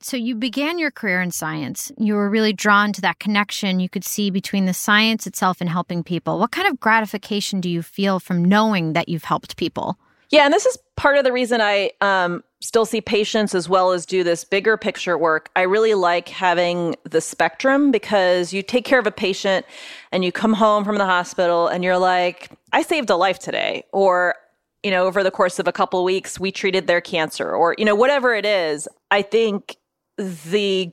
so 0.00 0.16
you 0.16 0.34
began 0.34 0.78
your 0.78 0.90
career 0.90 1.20
in 1.20 1.30
science. 1.30 1.90
You 1.98 2.14
were 2.14 2.28
really 2.28 2.52
drawn 2.52 2.92
to 2.92 3.00
that 3.00 3.18
connection 3.18 3.80
you 3.80 3.88
could 3.88 4.04
see 4.04 4.30
between 4.30 4.66
the 4.66 4.74
science 4.74 5.26
itself 5.26 5.60
and 5.60 5.70
helping 5.70 6.04
people. 6.04 6.38
What 6.38 6.52
kind 6.52 6.68
of 6.68 6.80
gratification 6.80 7.60
do 7.60 7.68
you 7.68 7.82
feel 7.82 8.20
from 8.20 8.44
knowing 8.44 8.92
that 8.92 9.08
you've 9.08 9.24
helped 9.24 9.56
people? 9.56 9.98
Yeah, 10.30 10.44
and 10.44 10.52
this 10.52 10.66
is 10.66 10.76
part 10.96 11.16
of 11.16 11.24
the 11.24 11.32
reason 11.32 11.60
I 11.60 11.92
um, 12.00 12.42
still 12.60 12.84
see 12.84 13.00
patients 13.00 13.54
as 13.54 13.68
well 13.68 13.92
as 13.92 14.04
do 14.04 14.24
this 14.24 14.44
bigger 14.44 14.76
picture 14.76 15.16
work. 15.16 15.50
I 15.54 15.62
really 15.62 15.94
like 15.94 16.28
having 16.28 16.96
the 17.04 17.20
spectrum 17.20 17.90
because 17.90 18.52
you 18.52 18.62
take 18.62 18.84
care 18.84 18.98
of 18.98 19.06
a 19.06 19.12
patient 19.12 19.64
and 20.10 20.24
you 20.24 20.32
come 20.32 20.52
home 20.52 20.84
from 20.84 20.98
the 20.98 21.04
hospital 21.04 21.68
and 21.68 21.84
you're 21.84 21.98
like, 21.98 22.50
I 22.72 22.82
saved 22.82 23.08
a 23.10 23.16
life 23.16 23.38
today, 23.38 23.84
or 23.92 24.34
you 24.82 24.90
know, 24.90 25.06
over 25.06 25.22
the 25.22 25.30
course 25.30 25.58
of 25.58 25.66
a 25.66 25.72
couple 25.72 25.98
of 26.00 26.04
weeks, 26.04 26.38
we 26.38 26.52
treated 26.52 26.86
their 26.86 27.00
cancer, 27.00 27.50
or 27.52 27.74
you 27.78 27.84
know, 27.84 27.94
whatever 27.94 28.34
it 28.34 28.46
is. 28.46 28.86
I 29.10 29.22
think 29.22 29.76
the 30.18 30.92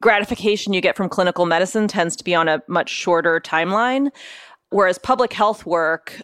gratification 0.00 0.72
you 0.72 0.80
get 0.80 0.96
from 0.96 1.08
clinical 1.08 1.46
medicine 1.46 1.86
tends 1.86 2.16
to 2.16 2.24
be 2.24 2.34
on 2.34 2.48
a 2.48 2.60
much 2.66 2.90
shorter 2.90 3.40
timeline 3.40 4.10
whereas 4.70 4.98
public 4.98 5.32
health 5.32 5.64
work 5.64 6.20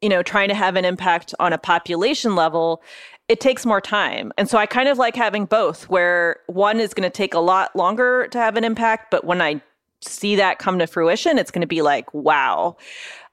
you 0.00 0.08
know 0.08 0.22
trying 0.22 0.48
to 0.48 0.54
have 0.54 0.76
an 0.76 0.84
impact 0.84 1.34
on 1.38 1.52
a 1.52 1.58
population 1.58 2.34
level 2.34 2.82
it 3.28 3.38
takes 3.38 3.64
more 3.64 3.80
time. 3.80 4.32
And 4.36 4.50
so 4.50 4.58
i 4.58 4.66
kind 4.66 4.88
of 4.88 4.98
like 4.98 5.14
having 5.14 5.46
both 5.46 5.88
where 5.88 6.40
one 6.48 6.80
is 6.80 6.92
going 6.92 7.08
to 7.08 7.16
take 7.16 7.32
a 7.32 7.38
lot 7.38 7.74
longer 7.76 8.26
to 8.32 8.38
have 8.38 8.56
an 8.56 8.64
impact 8.64 9.10
but 9.10 9.24
when 9.24 9.40
i 9.40 9.62
see 10.02 10.34
that 10.34 10.58
come 10.58 10.78
to 10.78 10.86
fruition 10.86 11.38
it's 11.38 11.50
going 11.50 11.60
to 11.60 11.66
be 11.66 11.82
like 11.82 12.12
wow. 12.12 12.76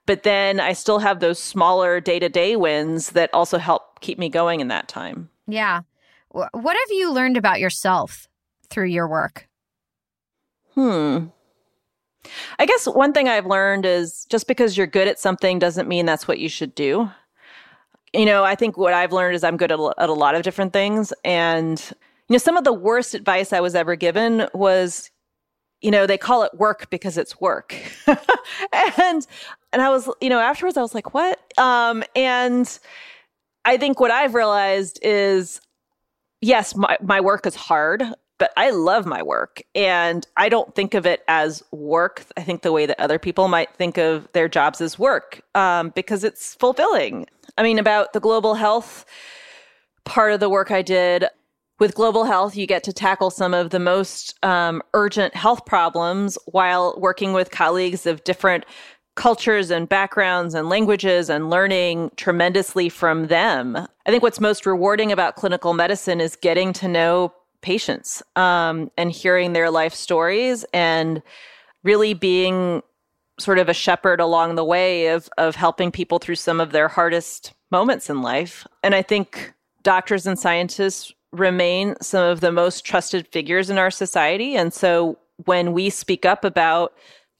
But 0.06 0.22
then 0.22 0.60
i 0.60 0.72
still 0.72 1.00
have 1.00 1.18
those 1.18 1.42
smaller 1.42 2.00
day-to-day 2.00 2.54
wins 2.54 3.10
that 3.10 3.34
also 3.34 3.58
help 3.58 4.00
keep 4.00 4.18
me 4.18 4.28
going 4.28 4.60
in 4.60 4.68
that 4.68 4.86
time. 4.86 5.28
Yeah. 5.48 5.80
What 6.30 6.52
have 6.54 6.90
you 6.90 7.12
learned 7.12 7.36
about 7.36 7.58
yourself 7.58 8.27
through 8.70 8.86
your 8.86 9.08
work? 9.08 9.48
Hmm. 10.74 11.26
I 12.58 12.66
guess 12.66 12.86
one 12.86 13.12
thing 13.12 13.28
I've 13.28 13.46
learned 13.46 13.86
is 13.86 14.26
just 14.28 14.46
because 14.46 14.76
you're 14.76 14.86
good 14.86 15.08
at 15.08 15.18
something 15.18 15.58
doesn't 15.58 15.88
mean 15.88 16.06
that's 16.06 16.28
what 16.28 16.38
you 16.38 16.48
should 16.48 16.74
do. 16.74 17.10
You 18.12 18.26
know, 18.26 18.44
I 18.44 18.54
think 18.54 18.76
what 18.76 18.94
I've 18.94 19.12
learned 19.12 19.34
is 19.34 19.44
I'm 19.44 19.56
good 19.56 19.72
at, 19.72 19.78
at 19.98 20.08
a 20.08 20.14
lot 20.14 20.34
of 20.34 20.42
different 20.42 20.72
things. 20.72 21.12
And, 21.24 21.80
you 22.28 22.34
know, 22.34 22.38
some 22.38 22.56
of 22.56 22.64
the 22.64 22.72
worst 22.72 23.14
advice 23.14 23.52
I 23.52 23.60
was 23.60 23.74
ever 23.74 23.96
given 23.96 24.48
was, 24.54 25.10
you 25.80 25.90
know, 25.90 26.06
they 26.06 26.18
call 26.18 26.42
it 26.42 26.52
work 26.54 26.90
because 26.90 27.16
it's 27.18 27.40
work. 27.40 27.74
and, 28.06 29.26
and 29.72 29.82
I 29.82 29.90
was, 29.90 30.10
you 30.20 30.28
know, 30.28 30.40
afterwards 30.40 30.76
I 30.76 30.82
was 30.82 30.94
like, 30.94 31.14
what? 31.14 31.40
Um, 31.58 32.02
and 32.16 32.78
I 33.64 33.76
think 33.76 34.00
what 34.00 34.10
I've 34.10 34.34
realized 34.34 34.98
is 35.02 35.60
yes, 36.40 36.74
my, 36.74 36.96
my 37.02 37.20
work 37.20 37.46
is 37.46 37.54
hard, 37.54 38.02
but 38.38 38.52
I 38.56 38.70
love 38.70 39.04
my 39.04 39.22
work 39.22 39.62
and 39.74 40.26
I 40.36 40.48
don't 40.48 40.74
think 40.74 40.94
of 40.94 41.06
it 41.06 41.22
as 41.28 41.62
work. 41.72 42.24
I 42.36 42.42
think 42.42 42.62
the 42.62 42.72
way 42.72 42.86
that 42.86 42.98
other 43.00 43.18
people 43.18 43.48
might 43.48 43.74
think 43.74 43.98
of 43.98 44.28
their 44.32 44.48
jobs 44.48 44.80
as 44.80 44.98
work 44.98 45.42
um, 45.54 45.90
because 45.90 46.24
it's 46.24 46.54
fulfilling. 46.54 47.26
I 47.56 47.62
mean, 47.62 47.78
about 47.78 48.12
the 48.12 48.20
global 48.20 48.54
health 48.54 49.04
part 50.04 50.32
of 50.32 50.40
the 50.40 50.48
work 50.48 50.70
I 50.70 50.82
did 50.82 51.26
with 51.78 51.94
global 51.94 52.24
health, 52.24 52.56
you 52.56 52.66
get 52.66 52.82
to 52.84 52.92
tackle 52.92 53.30
some 53.30 53.54
of 53.54 53.70
the 53.70 53.78
most 53.78 54.34
um, 54.44 54.82
urgent 54.94 55.34
health 55.34 55.64
problems 55.64 56.38
while 56.46 56.94
working 56.98 57.32
with 57.32 57.50
colleagues 57.50 58.06
of 58.06 58.24
different 58.24 58.64
cultures 59.14 59.70
and 59.70 59.88
backgrounds 59.88 60.54
and 60.54 60.68
languages 60.68 61.28
and 61.28 61.50
learning 61.50 62.10
tremendously 62.16 62.88
from 62.88 63.26
them. 63.26 63.76
I 63.76 64.10
think 64.10 64.22
what's 64.22 64.40
most 64.40 64.64
rewarding 64.64 65.10
about 65.10 65.34
clinical 65.34 65.74
medicine 65.74 66.20
is 66.20 66.36
getting 66.36 66.72
to 66.74 66.86
know 66.86 67.34
patients 67.60 68.22
um, 68.36 68.90
and 68.96 69.10
hearing 69.10 69.52
their 69.52 69.70
life 69.70 69.94
stories 69.94 70.64
and 70.72 71.22
really 71.82 72.14
being 72.14 72.82
sort 73.38 73.58
of 73.58 73.68
a 73.68 73.74
shepherd 73.74 74.20
along 74.20 74.56
the 74.56 74.64
way 74.64 75.08
of 75.08 75.28
of 75.38 75.54
helping 75.54 75.92
people 75.92 76.18
through 76.18 76.34
some 76.34 76.60
of 76.60 76.72
their 76.72 76.88
hardest 76.88 77.52
moments 77.70 78.10
in 78.10 78.22
life. 78.22 78.66
And 78.82 78.94
I 78.94 79.02
think 79.02 79.52
doctors 79.82 80.26
and 80.26 80.38
scientists 80.38 81.12
remain 81.32 81.94
some 82.00 82.24
of 82.24 82.40
the 82.40 82.52
most 82.52 82.84
trusted 82.84 83.28
figures 83.28 83.70
in 83.70 83.78
our 83.78 83.90
society. 83.90 84.56
And 84.56 84.72
so 84.72 85.18
when 85.44 85.72
we 85.72 85.90
speak 85.90 86.24
up 86.24 86.44
about 86.44 86.94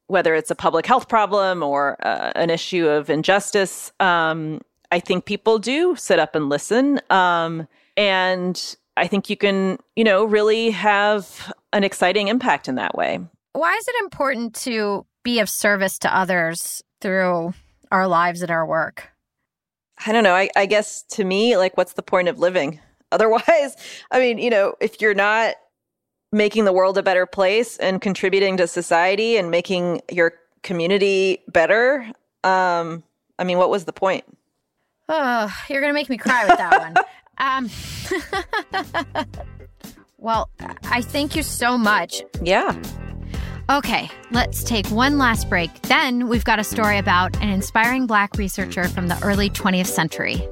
whether 0.07 0.35
it's 0.35 0.51
a 0.51 0.55
public 0.55 0.87
health 0.87 1.09
problem 1.09 1.63
or 1.63 1.97
uh, 2.07 2.33
an 2.35 2.51
issue 2.51 2.87
of 2.87 3.11
injustice, 3.11 3.93
um, 4.01 4.61
I 4.91 5.01
think 5.01 5.25
people 5.25 5.59
do 5.59 5.97
sit 5.97 6.19
up 6.19 6.35
and 6.35 6.49
listen. 6.49 7.01
Um, 7.11 7.67
and 7.97 8.77
I 8.99 9.07
think 9.07 9.31
you 9.31 9.37
can, 9.37 9.79
you 9.97 10.05
know, 10.05 10.25
really 10.25 10.71
have 10.71 11.53
an 11.73 11.85
exciting 11.85 12.29
impact 12.29 12.69
in 12.69 12.75
that 12.77 12.97
way. 12.97 13.21
Why 13.53 13.75
is 13.75 13.89
it 13.89 13.95
important 14.01 14.55
to 14.57 15.07
be 15.23 15.41
of 15.41 15.49
service 15.49 15.99
to 16.01 16.17
others 16.17 16.83
through 17.01 17.55
our 17.91 18.07
lives 18.07 18.43
and 18.43 18.51
our 18.51 18.67
work? 18.67 19.11
I 20.07 20.13
don't 20.13 20.25
know. 20.25 20.35
I, 20.35 20.49
I 20.57 20.67
guess 20.67 21.03
to 21.11 21.25
me, 21.25 21.57
like, 21.57 21.77
what's 21.77 21.95
the 21.95 22.03
point 22.03 22.29
of 22.29 22.39
living? 22.39 22.81
Otherwise, 23.13 23.77
I 24.11 24.19
mean, 24.19 24.39
you 24.39 24.51
know, 24.51 24.75
if 24.81 25.01
you're 25.01 25.15
not 25.15 25.55
making 26.31 26.67
the 26.67 26.73
world 26.73 26.99
a 26.99 27.03
better 27.03 27.25
place 27.25 27.79
and 27.79 28.01
contributing 28.01 28.59
to 28.59 28.67
society 28.67 29.37
and 29.39 29.51
making 29.51 30.03
your 30.11 30.35
community 30.63 31.43
better, 31.49 32.13
um, 32.45 33.03
I 33.39 33.45
mean, 33.45 33.57
what 33.59 33.71
was 33.71 33.87
the 33.87 33.93
point? 33.93 34.25
Oh, 35.09 35.51
you're 35.71 35.81
going 35.81 35.91
to 35.91 35.95
make 35.95 36.11
me 36.11 36.19
cry 36.19 36.47
with 36.47 36.59
that 36.59 36.79
one. 36.79 36.95
Um, 37.39 37.71
well, 40.19 40.51
I 40.85 41.03
thank 41.03 41.37
you 41.37 41.43
so 41.43 41.79
much. 41.79 42.23
Yeah. 42.43 42.81
Okay, 43.71 44.11
let's 44.31 44.65
take 44.65 44.87
one 44.89 45.19
last 45.19 45.51
break. 45.51 45.83
Then 45.83 46.29
we've 46.29 46.45
got 46.45 46.59
a 46.59 46.65
story 46.65 46.97
about 46.97 47.37
an 47.43 47.51
inspiring 47.51 48.07
Black 48.07 48.37
researcher 48.39 48.89
from 48.89 49.09
the 49.09 49.19
early 49.23 49.51
20th 49.51 49.89
century. 49.89 50.49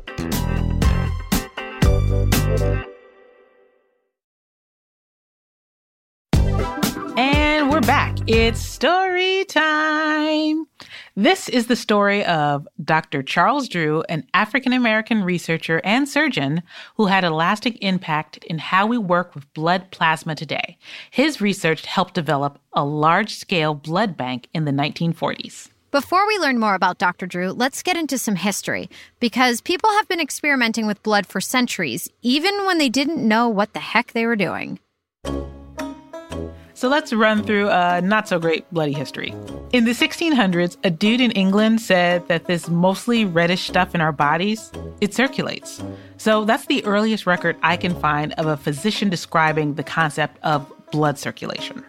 It's 8.28 8.60
story 8.60 9.44
time. 9.44 10.66
This 11.14 11.48
is 11.48 11.68
the 11.68 11.76
story 11.76 12.24
of 12.24 12.66
Dr. 12.82 13.22
Charles 13.22 13.68
Drew, 13.68 14.02
an 14.08 14.26
African 14.34 14.72
American 14.72 15.22
researcher 15.22 15.80
and 15.84 16.08
surgeon 16.08 16.64
who 16.96 17.06
had 17.06 17.22
a 17.22 17.30
lasting 17.30 17.74
impact 17.74 18.38
in 18.38 18.58
how 18.58 18.84
we 18.84 18.98
work 18.98 19.36
with 19.36 19.52
blood 19.54 19.92
plasma 19.92 20.34
today. 20.34 20.76
His 21.12 21.40
research 21.40 21.86
helped 21.86 22.14
develop 22.14 22.58
a 22.72 22.84
large 22.84 23.32
scale 23.32 23.74
blood 23.74 24.16
bank 24.16 24.48
in 24.52 24.64
the 24.64 24.72
1940s. 24.72 25.68
Before 25.92 26.26
we 26.26 26.36
learn 26.38 26.58
more 26.58 26.74
about 26.74 26.98
Dr. 26.98 27.28
Drew, 27.28 27.52
let's 27.52 27.84
get 27.84 27.96
into 27.96 28.18
some 28.18 28.34
history 28.34 28.90
because 29.20 29.60
people 29.60 29.90
have 29.90 30.08
been 30.08 30.20
experimenting 30.20 30.88
with 30.88 31.00
blood 31.04 31.28
for 31.28 31.40
centuries, 31.40 32.10
even 32.22 32.66
when 32.66 32.78
they 32.78 32.88
didn't 32.88 33.26
know 33.26 33.48
what 33.48 33.72
the 33.72 33.78
heck 33.78 34.14
they 34.14 34.26
were 34.26 34.34
doing. 34.34 34.80
So 36.76 36.88
let's 36.88 37.10
run 37.10 37.42
through 37.42 37.70
a 37.70 38.02
not 38.02 38.28
so 38.28 38.38
great 38.38 38.70
bloody 38.70 38.92
history. 38.92 39.34
In 39.72 39.86
the 39.86 39.92
1600s, 39.92 40.76
a 40.84 40.90
dude 40.90 41.22
in 41.22 41.30
England 41.30 41.80
said 41.80 42.28
that 42.28 42.44
this 42.44 42.68
mostly 42.68 43.24
reddish 43.24 43.66
stuff 43.66 43.94
in 43.94 44.02
our 44.02 44.12
bodies, 44.12 44.70
it 45.00 45.14
circulates. 45.14 45.82
So 46.18 46.44
that's 46.44 46.66
the 46.66 46.84
earliest 46.84 47.24
record 47.24 47.56
I 47.62 47.78
can 47.78 47.98
find 47.98 48.34
of 48.34 48.44
a 48.46 48.58
physician 48.58 49.08
describing 49.08 49.76
the 49.76 49.82
concept 49.82 50.36
of 50.42 50.70
blood 50.92 51.18
circulation. 51.18 51.82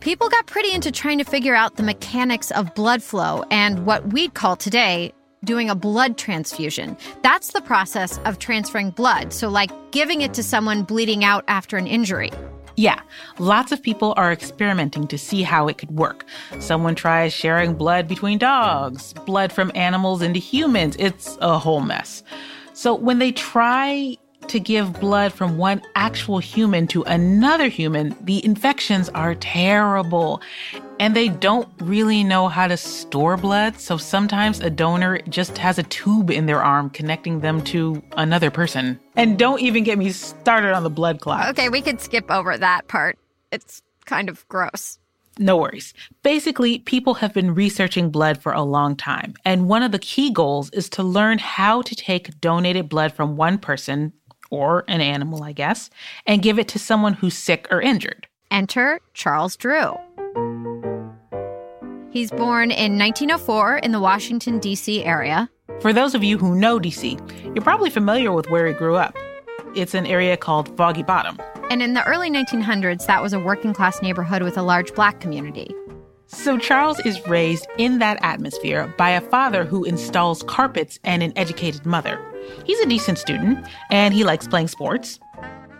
People 0.00 0.28
got 0.28 0.46
pretty 0.46 0.72
into 0.72 0.90
trying 0.90 1.18
to 1.18 1.24
figure 1.24 1.54
out 1.54 1.76
the 1.76 1.84
mechanics 1.84 2.50
of 2.50 2.74
blood 2.74 3.04
flow 3.04 3.44
and 3.52 3.86
what 3.86 4.12
we'd 4.12 4.34
call 4.34 4.56
today 4.56 5.12
doing 5.44 5.70
a 5.70 5.76
blood 5.76 6.18
transfusion. 6.18 6.96
That's 7.22 7.52
the 7.52 7.60
process 7.60 8.18
of 8.24 8.40
transferring 8.40 8.90
blood. 8.90 9.32
So, 9.32 9.48
like 9.48 9.70
giving 9.92 10.22
it 10.22 10.34
to 10.34 10.42
someone 10.42 10.82
bleeding 10.82 11.22
out 11.22 11.44
after 11.46 11.76
an 11.76 11.86
injury. 11.86 12.32
Yeah, 12.76 13.00
lots 13.38 13.70
of 13.70 13.82
people 13.82 14.14
are 14.16 14.32
experimenting 14.32 15.06
to 15.08 15.16
see 15.16 15.42
how 15.42 15.68
it 15.68 15.78
could 15.78 15.92
work. 15.92 16.24
Someone 16.58 16.94
tries 16.94 17.32
sharing 17.32 17.74
blood 17.74 18.08
between 18.08 18.38
dogs, 18.38 19.12
blood 19.26 19.52
from 19.52 19.70
animals 19.74 20.22
into 20.22 20.40
humans. 20.40 20.96
It's 20.98 21.38
a 21.40 21.58
whole 21.58 21.80
mess. 21.80 22.24
So 22.72 22.94
when 22.94 23.20
they 23.20 23.30
try 23.30 24.16
to 24.48 24.60
give 24.60 25.00
blood 25.00 25.32
from 25.32 25.58
one 25.58 25.82
actual 25.94 26.38
human 26.38 26.86
to 26.88 27.02
another 27.04 27.68
human, 27.68 28.16
the 28.20 28.44
infections 28.44 29.08
are 29.10 29.34
terrible. 29.34 30.40
And 31.00 31.16
they 31.16 31.28
don't 31.28 31.68
really 31.80 32.22
know 32.22 32.48
how 32.48 32.68
to 32.68 32.76
store 32.76 33.36
blood, 33.36 33.80
so 33.80 33.96
sometimes 33.96 34.60
a 34.60 34.70
donor 34.70 35.18
just 35.28 35.58
has 35.58 35.78
a 35.78 35.82
tube 35.82 36.30
in 36.30 36.46
their 36.46 36.62
arm 36.62 36.88
connecting 36.90 37.40
them 37.40 37.62
to 37.64 38.02
another 38.16 38.50
person. 38.50 39.00
And 39.16 39.38
don't 39.38 39.60
even 39.60 39.82
get 39.82 39.98
me 39.98 40.10
started 40.10 40.72
on 40.72 40.84
the 40.84 40.90
blood 40.90 41.20
clot. 41.20 41.48
Okay, 41.50 41.68
we 41.68 41.82
could 41.82 42.00
skip 42.00 42.30
over 42.30 42.56
that 42.56 42.86
part. 42.86 43.18
It's 43.50 43.82
kind 44.04 44.28
of 44.28 44.46
gross. 44.48 44.98
No 45.38 45.56
worries. 45.56 45.94
Basically, 46.22 46.78
people 46.78 47.14
have 47.14 47.34
been 47.34 47.54
researching 47.54 48.10
blood 48.10 48.40
for 48.40 48.52
a 48.52 48.62
long 48.62 48.94
time, 48.94 49.34
and 49.44 49.68
one 49.68 49.82
of 49.82 49.90
the 49.90 49.98
key 49.98 50.30
goals 50.30 50.70
is 50.70 50.88
to 50.90 51.02
learn 51.02 51.38
how 51.38 51.82
to 51.82 51.94
take 51.96 52.40
donated 52.40 52.88
blood 52.88 53.12
from 53.12 53.36
one 53.36 53.58
person 53.58 54.12
or 54.54 54.84
an 54.86 55.00
animal, 55.00 55.42
I 55.42 55.52
guess, 55.52 55.90
and 56.26 56.42
give 56.42 56.58
it 56.58 56.68
to 56.68 56.78
someone 56.78 57.14
who's 57.14 57.36
sick 57.36 57.66
or 57.70 57.80
injured. 57.80 58.28
Enter 58.50 59.00
Charles 59.12 59.56
Drew. 59.56 59.94
He's 62.10 62.30
born 62.30 62.70
in 62.70 62.96
1904 62.96 63.78
in 63.78 63.90
the 63.90 63.98
Washington, 63.98 64.60
D.C. 64.60 65.04
area. 65.04 65.50
For 65.80 65.92
those 65.92 66.14
of 66.14 66.22
you 66.22 66.38
who 66.38 66.54
know 66.54 66.78
DC, 66.78 67.18
you're 67.44 67.64
probably 67.64 67.90
familiar 67.90 68.30
with 68.30 68.48
where 68.50 68.68
he 68.68 68.72
grew 68.72 68.94
up. 68.94 69.16
It's 69.74 69.94
an 69.94 70.06
area 70.06 70.36
called 70.36 70.74
Foggy 70.76 71.02
Bottom. 71.02 71.36
And 71.70 71.82
in 71.82 71.94
the 71.94 72.04
early 72.04 72.30
1900s, 72.30 73.06
that 73.06 73.20
was 73.20 73.32
a 73.32 73.40
working 73.40 73.74
class 73.74 74.00
neighborhood 74.00 74.42
with 74.42 74.56
a 74.56 74.62
large 74.62 74.94
black 74.94 75.20
community. 75.20 75.74
So 76.26 76.58
Charles 76.58 77.00
is 77.00 77.26
raised 77.26 77.66
in 77.78 77.98
that 77.98 78.18
atmosphere 78.22 78.92
by 78.96 79.10
a 79.10 79.20
father 79.20 79.64
who 79.64 79.82
installs 79.82 80.44
carpets 80.44 81.00
and 81.02 81.22
an 81.22 81.32
educated 81.36 81.84
mother. 81.84 82.20
He's 82.64 82.80
a 82.80 82.86
decent 82.86 83.18
student 83.18 83.66
and 83.90 84.14
he 84.14 84.24
likes 84.24 84.46
playing 84.46 84.68
sports. 84.68 85.20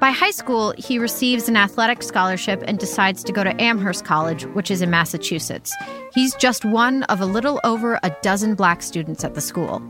By 0.00 0.10
high 0.10 0.32
school, 0.32 0.74
he 0.76 0.98
receives 0.98 1.48
an 1.48 1.56
athletic 1.56 2.02
scholarship 2.02 2.62
and 2.66 2.78
decides 2.78 3.24
to 3.24 3.32
go 3.32 3.42
to 3.42 3.58
Amherst 3.60 4.04
College, 4.04 4.44
which 4.48 4.70
is 4.70 4.82
in 4.82 4.90
Massachusetts. 4.90 5.74
He's 6.12 6.34
just 6.34 6.64
one 6.64 7.04
of 7.04 7.20
a 7.20 7.26
little 7.26 7.58
over 7.64 7.98
a 8.02 8.14
dozen 8.20 8.54
black 8.54 8.82
students 8.82 9.24
at 9.24 9.34
the 9.34 9.40
school. 9.40 9.80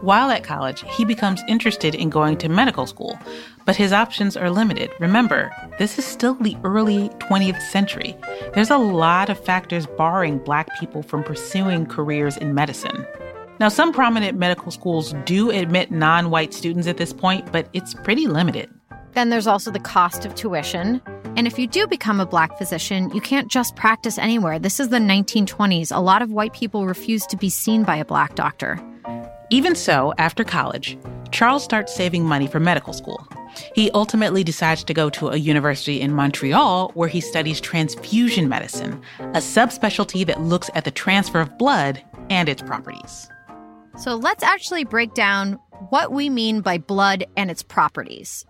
While 0.00 0.30
at 0.30 0.44
college, 0.44 0.84
he 0.90 1.04
becomes 1.04 1.42
interested 1.48 1.94
in 1.94 2.10
going 2.10 2.36
to 2.38 2.48
medical 2.48 2.86
school, 2.86 3.18
but 3.64 3.74
his 3.74 3.90
options 3.90 4.36
are 4.36 4.50
limited. 4.50 4.90
Remember, 5.00 5.50
this 5.78 5.98
is 5.98 6.04
still 6.04 6.34
the 6.34 6.58
early 6.62 7.08
20th 7.20 7.62
century. 7.62 8.14
There's 8.52 8.70
a 8.70 8.76
lot 8.76 9.30
of 9.30 9.42
factors 9.42 9.86
barring 9.86 10.38
black 10.38 10.78
people 10.78 11.02
from 11.02 11.24
pursuing 11.24 11.86
careers 11.86 12.36
in 12.36 12.54
medicine. 12.54 13.06
Now, 13.60 13.68
some 13.68 13.92
prominent 13.92 14.36
medical 14.36 14.72
schools 14.72 15.14
do 15.24 15.50
admit 15.50 15.90
non 15.90 16.30
white 16.30 16.52
students 16.52 16.88
at 16.88 16.96
this 16.96 17.12
point, 17.12 17.52
but 17.52 17.68
it's 17.72 17.94
pretty 17.94 18.26
limited. 18.26 18.68
Then 19.12 19.30
there's 19.30 19.46
also 19.46 19.70
the 19.70 19.78
cost 19.78 20.24
of 20.24 20.34
tuition. 20.34 21.00
And 21.36 21.46
if 21.46 21.58
you 21.58 21.68
do 21.68 21.86
become 21.86 22.20
a 22.20 22.26
black 22.26 22.58
physician, 22.58 23.10
you 23.14 23.20
can't 23.20 23.48
just 23.48 23.76
practice 23.76 24.18
anywhere. 24.18 24.58
This 24.58 24.80
is 24.80 24.88
the 24.88 24.98
1920s. 24.98 25.94
A 25.94 26.00
lot 26.00 26.20
of 26.20 26.32
white 26.32 26.52
people 26.52 26.86
refuse 26.86 27.26
to 27.26 27.36
be 27.36 27.48
seen 27.48 27.84
by 27.84 27.96
a 27.96 28.04
black 28.04 28.34
doctor. 28.34 28.80
Even 29.50 29.76
so, 29.76 30.12
after 30.18 30.42
college, 30.42 30.98
Charles 31.30 31.62
starts 31.62 31.94
saving 31.94 32.24
money 32.24 32.48
for 32.48 32.58
medical 32.58 32.92
school. 32.92 33.26
He 33.74 33.90
ultimately 33.92 34.42
decides 34.42 34.82
to 34.82 34.94
go 34.94 35.10
to 35.10 35.28
a 35.28 35.36
university 35.36 36.00
in 36.00 36.12
Montreal 36.12 36.90
where 36.94 37.08
he 37.08 37.20
studies 37.20 37.60
transfusion 37.60 38.48
medicine, 38.48 39.00
a 39.20 39.38
subspecialty 39.38 40.26
that 40.26 40.40
looks 40.40 40.70
at 40.74 40.84
the 40.84 40.90
transfer 40.90 41.40
of 41.40 41.56
blood 41.56 42.02
and 42.30 42.48
its 42.48 42.62
properties. 42.62 43.28
So 43.96 44.16
let's 44.16 44.42
actually 44.42 44.84
break 44.84 45.14
down 45.14 45.58
what 45.90 46.10
we 46.10 46.28
mean 46.28 46.60
by 46.60 46.78
blood 46.78 47.24
and 47.36 47.50
its 47.50 47.62
properties. 47.62 48.44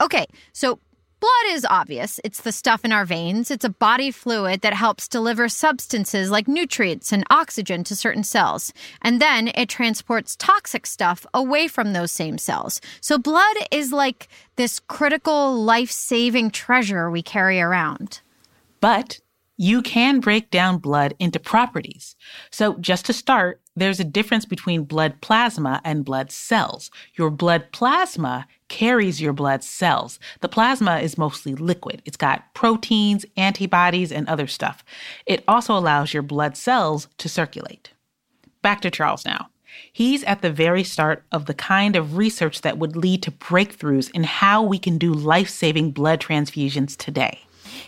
Okay, 0.00 0.26
so 0.52 0.78
blood 1.18 1.30
is 1.48 1.66
obvious. 1.68 2.20
It's 2.24 2.40
the 2.40 2.52
stuff 2.52 2.84
in 2.84 2.92
our 2.92 3.04
veins. 3.04 3.50
It's 3.50 3.64
a 3.64 3.70
body 3.70 4.10
fluid 4.10 4.60
that 4.60 4.72
helps 4.72 5.08
deliver 5.08 5.48
substances 5.48 6.30
like 6.30 6.48
nutrients 6.48 7.12
and 7.12 7.24
oxygen 7.30 7.82
to 7.84 7.96
certain 7.96 8.22
cells. 8.22 8.72
And 9.02 9.20
then 9.20 9.48
it 9.54 9.68
transports 9.68 10.36
toxic 10.36 10.86
stuff 10.86 11.26
away 11.34 11.66
from 11.68 11.92
those 11.92 12.12
same 12.12 12.38
cells. 12.38 12.80
So 13.00 13.18
blood 13.18 13.56
is 13.70 13.92
like 13.92 14.28
this 14.56 14.78
critical 14.78 15.62
life 15.62 15.90
saving 15.90 16.52
treasure 16.52 17.10
we 17.10 17.22
carry 17.22 17.60
around. 17.60 18.20
But 18.80 19.20
you 19.60 19.82
can 19.82 20.20
break 20.20 20.50
down 20.50 20.78
blood 20.78 21.12
into 21.18 21.38
properties. 21.38 22.16
So, 22.50 22.78
just 22.78 23.04
to 23.04 23.12
start, 23.12 23.60
there's 23.76 24.00
a 24.00 24.04
difference 24.04 24.46
between 24.46 24.84
blood 24.84 25.20
plasma 25.20 25.82
and 25.84 26.02
blood 26.02 26.32
cells. 26.32 26.90
Your 27.16 27.28
blood 27.28 27.70
plasma 27.70 28.46
carries 28.68 29.20
your 29.20 29.34
blood 29.34 29.62
cells. 29.62 30.18
The 30.40 30.48
plasma 30.48 31.00
is 31.00 31.18
mostly 31.18 31.54
liquid. 31.54 32.00
It's 32.06 32.16
got 32.16 32.54
proteins, 32.54 33.26
antibodies, 33.36 34.10
and 34.10 34.26
other 34.30 34.46
stuff. 34.46 34.82
It 35.26 35.44
also 35.46 35.76
allows 35.76 36.14
your 36.14 36.22
blood 36.22 36.56
cells 36.56 37.08
to 37.18 37.28
circulate. 37.28 37.92
Back 38.62 38.80
to 38.80 38.90
Charles 38.90 39.26
now. 39.26 39.50
He's 39.92 40.24
at 40.24 40.40
the 40.40 40.50
very 40.50 40.84
start 40.84 41.26
of 41.32 41.44
the 41.44 41.54
kind 41.54 41.96
of 41.96 42.16
research 42.16 42.62
that 42.62 42.78
would 42.78 42.96
lead 42.96 43.22
to 43.24 43.30
breakthroughs 43.30 44.10
in 44.12 44.24
how 44.24 44.62
we 44.62 44.78
can 44.78 44.96
do 44.96 45.12
life 45.12 45.50
saving 45.50 45.90
blood 45.90 46.18
transfusions 46.18 46.96
today. 46.96 47.40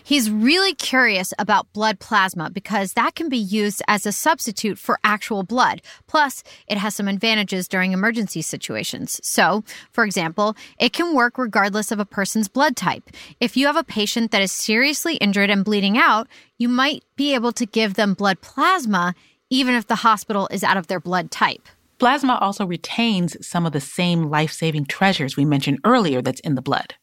He's 0.03 0.29
really 0.29 0.73
curious 0.73 1.33
about 1.39 1.71
blood 1.73 1.99
plasma 1.99 2.49
because 2.49 2.93
that 2.93 3.15
can 3.15 3.29
be 3.29 3.37
used 3.37 3.81
as 3.87 4.05
a 4.05 4.11
substitute 4.11 4.77
for 4.77 4.99
actual 5.03 5.43
blood. 5.43 5.81
Plus, 6.07 6.43
it 6.67 6.77
has 6.77 6.95
some 6.95 7.07
advantages 7.07 7.67
during 7.67 7.91
emergency 7.91 8.41
situations. 8.41 9.19
So, 9.23 9.63
for 9.91 10.03
example, 10.03 10.55
it 10.79 10.93
can 10.93 11.15
work 11.15 11.37
regardless 11.37 11.91
of 11.91 11.99
a 11.99 12.05
person's 12.05 12.47
blood 12.47 12.75
type. 12.75 13.09
If 13.39 13.57
you 13.57 13.67
have 13.67 13.77
a 13.77 13.83
patient 13.83 14.31
that 14.31 14.41
is 14.41 14.51
seriously 14.51 15.15
injured 15.15 15.49
and 15.49 15.65
bleeding 15.65 15.97
out, 15.97 16.27
you 16.57 16.69
might 16.69 17.03
be 17.15 17.33
able 17.33 17.51
to 17.53 17.65
give 17.65 17.95
them 17.95 18.13
blood 18.13 18.41
plasma 18.41 19.15
even 19.49 19.75
if 19.75 19.87
the 19.87 19.95
hospital 19.95 20.47
is 20.51 20.63
out 20.63 20.77
of 20.77 20.87
their 20.87 20.99
blood 20.99 21.29
type. 21.29 21.67
Plasma 21.99 22.37
also 22.41 22.65
retains 22.65 23.37
some 23.45 23.65
of 23.65 23.71
the 23.71 23.79
same 23.79 24.23
life 24.23 24.51
saving 24.51 24.85
treasures 24.85 25.37
we 25.37 25.45
mentioned 25.45 25.79
earlier 25.85 26.21
that's 26.21 26.41
in 26.41 26.55
the 26.55 26.61
blood. 26.61 26.95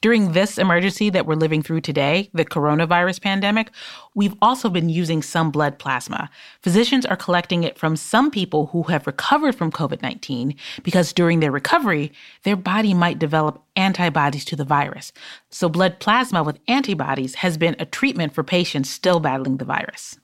During 0.00 0.30
this 0.30 0.58
emergency 0.58 1.10
that 1.10 1.26
we're 1.26 1.34
living 1.34 1.60
through 1.60 1.80
today, 1.80 2.30
the 2.32 2.44
coronavirus 2.44 3.20
pandemic, 3.20 3.72
we've 4.14 4.36
also 4.40 4.70
been 4.70 4.88
using 4.88 5.22
some 5.22 5.50
blood 5.50 5.76
plasma. 5.80 6.30
Physicians 6.62 7.04
are 7.04 7.16
collecting 7.16 7.64
it 7.64 7.76
from 7.76 7.96
some 7.96 8.30
people 8.30 8.66
who 8.66 8.84
have 8.84 9.08
recovered 9.08 9.56
from 9.56 9.72
COVID 9.72 10.00
19 10.00 10.54
because 10.84 11.12
during 11.12 11.40
their 11.40 11.50
recovery, 11.50 12.12
their 12.44 12.54
body 12.54 12.94
might 12.94 13.18
develop 13.18 13.60
antibodies 13.74 14.44
to 14.44 14.54
the 14.54 14.64
virus. 14.64 15.12
So, 15.50 15.68
blood 15.68 15.98
plasma 15.98 16.44
with 16.44 16.60
antibodies 16.68 17.34
has 17.36 17.56
been 17.56 17.74
a 17.80 17.84
treatment 17.84 18.34
for 18.34 18.44
patients 18.44 18.90
still 18.90 19.18
battling 19.18 19.56
the 19.56 19.64
virus. 19.64 20.16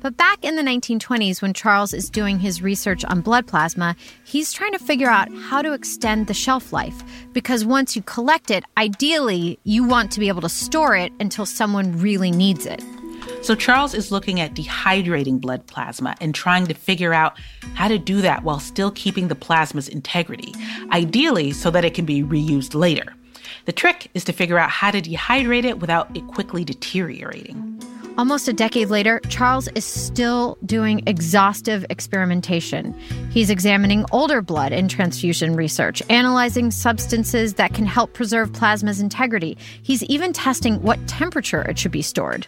But 0.00 0.16
back 0.16 0.44
in 0.44 0.54
the 0.54 0.62
1920s, 0.62 1.42
when 1.42 1.54
Charles 1.54 1.92
is 1.92 2.08
doing 2.08 2.38
his 2.38 2.62
research 2.62 3.04
on 3.04 3.20
blood 3.20 3.46
plasma, 3.46 3.96
he's 4.24 4.52
trying 4.52 4.72
to 4.72 4.78
figure 4.78 5.10
out 5.10 5.28
how 5.34 5.60
to 5.60 5.72
extend 5.72 6.26
the 6.26 6.34
shelf 6.34 6.72
life. 6.72 7.02
Because 7.32 7.64
once 7.64 7.96
you 7.96 8.02
collect 8.02 8.50
it, 8.50 8.64
ideally, 8.76 9.58
you 9.64 9.84
want 9.84 10.12
to 10.12 10.20
be 10.20 10.28
able 10.28 10.42
to 10.42 10.48
store 10.48 10.94
it 10.94 11.12
until 11.18 11.44
someone 11.44 11.98
really 11.98 12.30
needs 12.30 12.64
it. 12.64 12.82
So, 13.42 13.54
Charles 13.54 13.94
is 13.94 14.10
looking 14.10 14.40
at 14.40 14.54
dehydrating 14.54 15.40
blood 15.40 15.66
plasma 15.66 16.16
and 16.20 16.34
trying 16.34 16.66
to 16.66 16.74
figure 16.74 17.12
out 17.12 17.38
how 17.74 17.88
to 17.88 17.98
do 17.98 18.20
that 18.22 18.42
while 18.42 18.58
still 18.60 18.90
keeping 18.92 19.28
the 19.28 19.34
plasma's 19.34 19.88
integrity, 19.88 20.54
ideally, 20.92 21.52
so 21.52 21.70
that 21.70 21.84
it 21.84 21.94
can 21.94 22.04
be 22.04 22.22
reused 22.22 22.74
later. 22.74 23.14
The 23.64 23.72
trick 23.72 24.10
is 24.14 24.24
to 24.24 24.32
figure 24.32 24.58
out 24.58 24.70
how 24.70 24.90
to 24.90 25.00
dehydrate 25.00 25.64
it 25.64 25.78
without 25.78 26.16
it 26.16 26.26
quickly 26.28 26.64
deteriorating. 26.64 27.80
Almost 28.18 28.48
a 28.48 28.52
decade 28.52 28.88
later, 28.88 29.20
Charles 29.28 29.68
is 29.76 29.84
still 29.84 30.58
doing 30.66 31.04
exhaustive 31.06 31.86
experimentation. 31.88 32.92
He's 33.30 33.48
examining 33.48 34.04
older 34.10 34.42
blood 34.42 34.72
in 34.72 34.88
transfusion 34.88 35.54
research, 35.54 36.02
analyzing 36.10 36.72
substances 36.72 37.54
that 37.54 37.74
can 37.74 37.86
help 37.86 38.14
preserve 38.14 38.52
plasma's 38.52 39.00
integrity. 39.00 39.56
He's 39.84 40.02
even 40.02 40.32
testing 40.32 40.82
what 40.82 40.98
temperature 41.06 41.62
it 41.62 41.78
should 41.78 41.92
be 41.92 42.02
stored. 42.02 42.44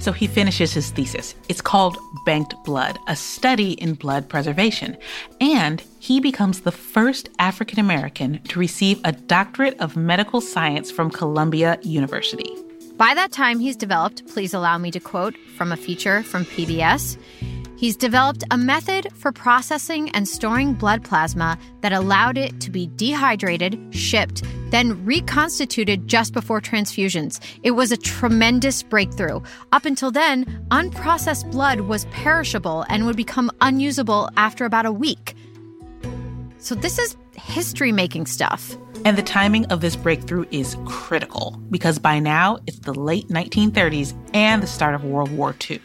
So 0.00 0.10
he 0.10 0.26
finishes 0.26 0.72
his 0.72 0.90
thesis. 0.90 1.36
It's 1.48 1.60
called 1.60 1.96
Banked 2.24 2.56
Blood, 2.64 2.98
a 3.06 3.14
study 3.14 3.74
in 3.74 3.94
blood 3.94 4.28
preservation. 4.28 4.96
And 5.40 5.80
he 6.00 6.18
becomes 6.18 6.62
the 6.62 6.72
first 6.72 7.28
African 7.38 7.78
American 7.78 8.42
to 8.48 8.58
receive 8.58 9.00
a 9.04 9.12
doctorate 9.12 9.78
of 9.78 9.96
medical 9.96 10.40
science 10.40 10.90
from 10.90 11.12
Columbia 11.12 11.78
University. 11.82 12.50
By 12.96 13.14
that 13.14 13.32
time, 13.32 13.58
he's 13.58 13.76
developed, 13.76 14.26
please 14.26 14.54
allow 14.54 14.78
me 14.78 14.90
to 14.90 15.00
quote 15.00 15.36
from 15.56 15.70
a 15.70 15.76
feature 15.76 16.22
from 16.22 16.44
PBS, 16.44 17.18
He's 17.76 17.96
developed 17.96 18.42
a 18.50 18.56
method 18.56 19.08
for 19.12 19.32
processing 19.32 20.08
and 20.10 20.26
storing 20.26 20.72
blood 20.72 21.04
plasma 21.04 21.58
that 21.82 21.92
allowed 21.92 22.38
it 22.38 22.58
to 22.62 22.70
be 22.70 22.90
dehydrated, 22.96 23.78
shipped, 23.90 24.42
then 24.70 25.04
reconstituted 25.04 26.08
just 26.08 26.32
before 26.32 26.62
transfusions. 26.62 27.38
It 27.62 27.72
was 27.72 27.92
a 27.92 27.96
tremendous 27.98 28.82
breakthrough. 28.82 29.40
Up 29.72 29.84
until 29.84 30.10
then, 30.10 30.46
unprocessed 30.70 31.50
blood 31.52 31.82
was 31.82 32.06
perishable 32.06 32.86
and 32.88 33.04
would 33.04 33.16
become 33.16 33.50
unusable 33.60 34.30
after 34.38 34.64
about 34.64 34.86
a 34.86 34.92
week. 34.92 35.34
So, 36.58 36.74
this 36.74 36.98
is 36.98 37.14
history 37.34 37.92
making 37.92 38.26
stuff. 38.26 38.74
And 39.06 39.16
the 39.16 39.22
timing 39.22 39.66
of 39.66 39.80
this 39.80 39.94
breakthrough 39.94 40.46
is 40.50 40.76
critical 40.84 41.62
because 41.70 41.96
by 41.96 42.18
now 42.18 42.58
it's 42.66 42.80
the 42.80 42.92
late 42.92 43.28
1930s 43.28 44.18
and 44.34 44.60
the 44.60 44.66
start 44.66 44.96
of 44.96 45.04
World 45.04 45.30
War 45.30 45.54
II. 45.70 45.80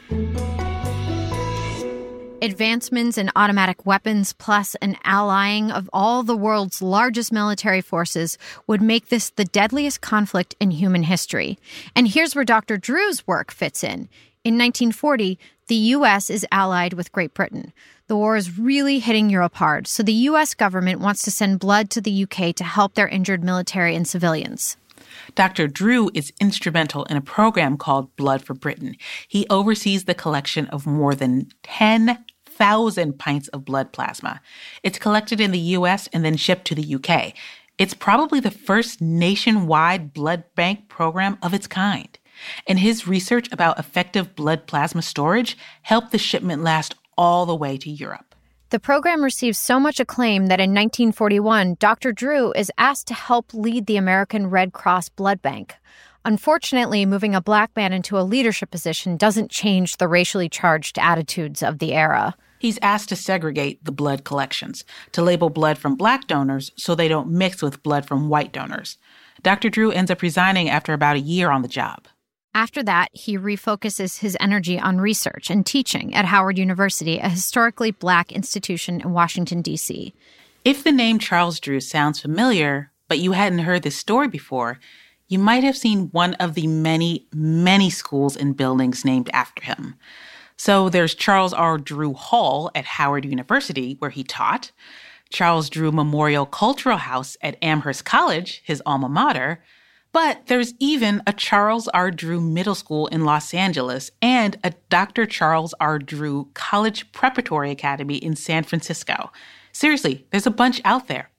Advancements 2.42 3.20
in 3.20 3.30
automatic 3.36 3.86
weapons, 3.86 4.34
plus 4.34 4.74
an 4.82 4.98
allying 5.04 5.70
of 5.70 5.88
all 5.94 6.24
the 6.24 6.36
world's 6.36 6.82
largest 6.82 7.32
military 7.32 7.82
forces, 7.82 8.40
would 8.66 8.82
make 8.82 9.10
this 9.10 9.30
the 9.30 9.46
deadliest 9.46 10.02
conflict 10.02 10.56
in 10.60 10.72
human 10.72 11.04
history. 11.04 11.60
And 11.96 12.08
here's 12.08 12.34
where 12.34 12.44
Dr. 12.44 12.76
Drew's 12.76 13.28
work 13.28 13.52
fits 13.52 13.84
in. 13.84 14.10
In 14.44 14.58
1940, 14.58 15.38
the 15.68 15.76
U.S. 15.76 16.32
is 16.32 16.44
allied 16.52 16.94
with 16.94 17.12
Great 17.12 17.36
Britain. 17.36 17.72
The 18.08 18.16
war 18.16 18.36
is 18.36 18.58
really 18.58 19.00
hitting 19.00 19.30
Europe 19.30 19.56
hard, 19.56 19.88
so 19.88 20.04
the 20.04 20.12
U.S. 20.30 20.54
government 20.54 21.00
wants 21.00 21.22
to 21.24 21.32
send 21.32 21.60
blood 21.60 21.90
to 21.92 22.02
the 22.02 22.12
U.K. 22.12 22.54
to 22.54 22.64
help 22.64 22.96
their 22.96 23.08
injured 23.08 23.44
military 23.44 23.96
and 23.96 24.08
civilians. 24.08 24.78
Dr. 25.36 25.68
Drew 25.68 26.10
is 26.14 26.34
instrumental 26.40 27.06
in 27.06 27.18
a 27.18 27.22
program 27.22 27.78
called 27.78 28.16
Blood 28.16 28.44
for 28.44 28.54
Britain. 28.54 28.96
He 29.28 29.46
oversees 29.50 30.06
the 30.06 30.14
collection 30.14 30.68
of 30.68 30.86
more 30.86 31.16
than 31.16 31.50
10,000 31.64 33.20
pints 33.20 33.48
of 33.50 33.66
blood 33.66 33.92
plasma. 33.94 34.42
It's 34.84 35.00
collected 35.00 35.40
in 35.40 35.52
the 35.52 35.60
US 35.60 36.08
and 36.14 36.24
then 36.24 36.38
shipped 36.38 36.66
to 36.66 36.76
the 36.76 36.96
UK. 36.96 37.34
It's 37.78 37.94
probably 37.94 38.40
the 38.40 38.52
first 38.52 39.02
nationwide 39.02 40.14
blood 40.14 40.44
bank 40.56 40.88
program 40.88 41.38
of 41.42 41.54
its 41.54 41.68
kind. 41.68 42.18
And 42.68 42.80
his 42.80 43.08
research 43.08 43.52
about 43.52 43.80
effective 43.80 44.36
blood 44.36 44.68
plasma 44.68 45.02
storage 45.02 45.58
helped 45.84 46.12
the 46.12 46.18
shipment 46.18 46.64
last 46.64 46.96
all 47.18 47.46
the 47.46 47.56
way 47.56 47.78
to 47.78 47.90
Europe. 47.90 48.36
The 48.72 48.80
program 48.80 49.22
receives 49.22 49.58
so 49.58 49.82
much 49.82 50.00
acclaim 50.00 50.48
that 50.48 50.62
in 50.62 50.70
1941, 50.70 51.76
Dr. 51.78 52.14
Drew 52.14 52.54
is 52.54 52.72
asked 52.78 53.08
to 53.08 53.14
help 53.14 53.54
lead 53.54 53.86
the 53.86 53.98
American 53.98 54.48
Red 54.48 54.72
Cross 54.72 55.10
Blood 55.10 55.42
Bank. 55.42 55.76
Unfortunately, 56.24 57.06
moving 57.06 57.36
a 57.36 57.42
black 57.42 57.72
man 57.76 57.92
into 57.92 58.18
a 58.18 58.22
leadership 58.22 58.72
position 58.72 59.18
doesn't 59.18 59.52
change 59.52 59.98
the 59.98 60.08
racially 60.08 60.48
charged 60.48 60.98
attitudes 60.98 61.62
of 61.62 61.80
the 61.80 61.94
era. 61.94 62.36
He's 62.60 62.80
asked 62.82 63.10
to 63.10 63.16
segregate 63.16 63.84
the 63.84 63.92
blood 63.92 64.24
collections, 64.24 64.86
to 65.14 65.22
label 65.24 65.50
blood 65.50 65.78
from 65.78 65.96
black 65.96 66.28
donors 66.28 66.72
so 66.78 66.94
they 66.94 67.08
don't 67.08 67.30
mix 67.32 67.62
with 67.62 67.84
blood 67.84 68.06
from 68.06 68.30
white 68.30 68.54
donors. 68.54 68.98
Dr. 69.42 69.70
Drew 69.70 69.92
ends 69.92 70.12
up 70.12 70.22
resigning 70.22 70.70
after 70.70 70.94
about 70.94 71.16
a 71.16 71.20
year 71.20 71.50
on 71.50 71.64
the 71.64 71.68
job. 71.68 72.08
After 72.54 72.84
that, 72.84 73.10
he 73.14 73.38
refocuses 73.38 74.20
his 74.20 74.36
energy 74.40 74.78
on 74.78 75.00
research 75.00 75.50
and 75.50 75.66
teaching 75.66 76.14
at 76.14 76.26
Howard 76.26 76.58
University, 76.58 77.18
a 77.18 77.30
historically 77.30 77.92
black 77.92 78.32
institution 78.32 79.00
in 79.00 79.14
Washington, 79.14 79.62
D.C. 79.62 80.14
If 80.66 80.84
the 80.84 80.92
name 80.92 81.18
Charles 81.18 81.60
Drew 81.62 81.80
sounds 81.80 82.20
familiar, 82.20 82.92
but 83.08 83.20
you 83.20 83.32
hadn't 83.32 83.60
heard 83.60 83.84
this 83.84 83.96
story 83.96 84.28
before, 84.28 84.80
you 85.30 85.40
might 85.40 85.64
have 85.64 85.78
seen 85.78 86.10
one 86.12 86.34
of 86.36 86.56
the 86.56 86.68
many, 86.68 87.26
many 87.34 87.90
schools 87.90 88.36
and 88.36 88.58
buildings 88.58 89.06
named 89.06 89.30
after 89.32 89.64
him. 89.64 89.96
So 90.58 90.90
there's 90.90 91.16
Charles 91.16 91.54
R. 91.54 91.78
Drew 91.78 92.14
Hall 92.14 92.70
at 92.76 92.84
Howard 92.84 93.24
University, 93.24 93.96
where 94.00 94.12
he 94.12 94.26
taught, 94.26 94.72
Charles 95.30 95.70
Drew 95.70 95.94
Memorial 95.94 96.46
Cultural 96.46 96.98
House 96.98 97.38
at 97.42 97.58
Amherst 97.62 98.04
College, 98.04 98.62
his 98.66 98.84
alma 98.86 99.08
mater, 99.08 99.64
but 100.14 100.48
there's 100.48 100.74
even 100.80 101.22
a 101.26 101.34
Charles 101.34 101.88
R. 101.90 102.12
Drew 102.12 102.42
Middle 102.42 102.76
School 102.76 103.08
in 103.08 103.24
Los 103.24 103.54
Angeles 103.54 104.12
and 104.22 104.58
a 104.64 104.74
Dr. 104.90 105.26
Charles 105.26 105.74
R. 105.80 106.00
Drew 106.00 106.50
College 106.54 107.12
Preparatory 107.12 107.72
Academy 107.72 108.18
in 108.18 108.36
San 108.36 108.64
Francisco. 108.64 109.32
Seriously, 109.72 110.26
there's 110.32 110.48
a 110.48 110.52
bunch 110.52 110.82
out 110.84 111.08
there. 111.08 111.30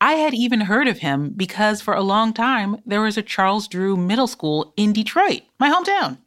I 0.00 0.14
had 0.14 0.34
even 0.34 0.62
heard 0.62 0.88
of 0.88 0.98
him 0.98 1.32
because 1.36 1.80
for 1.80 1.94
a 1.94 2.02
long 2.02 2.32
time 2.32 2.76
there 2.84 3.00
was 3.00 3.16
a 3.16 3.22
Charles 3.22 3.68
Drew 3.68 3.96
Middle 3.96 4.26
School 4.26 4.74
in 4.76 4.92
Detroit, 4.92 5.42
my 5.58 5.70
hometown. 5.70 6.18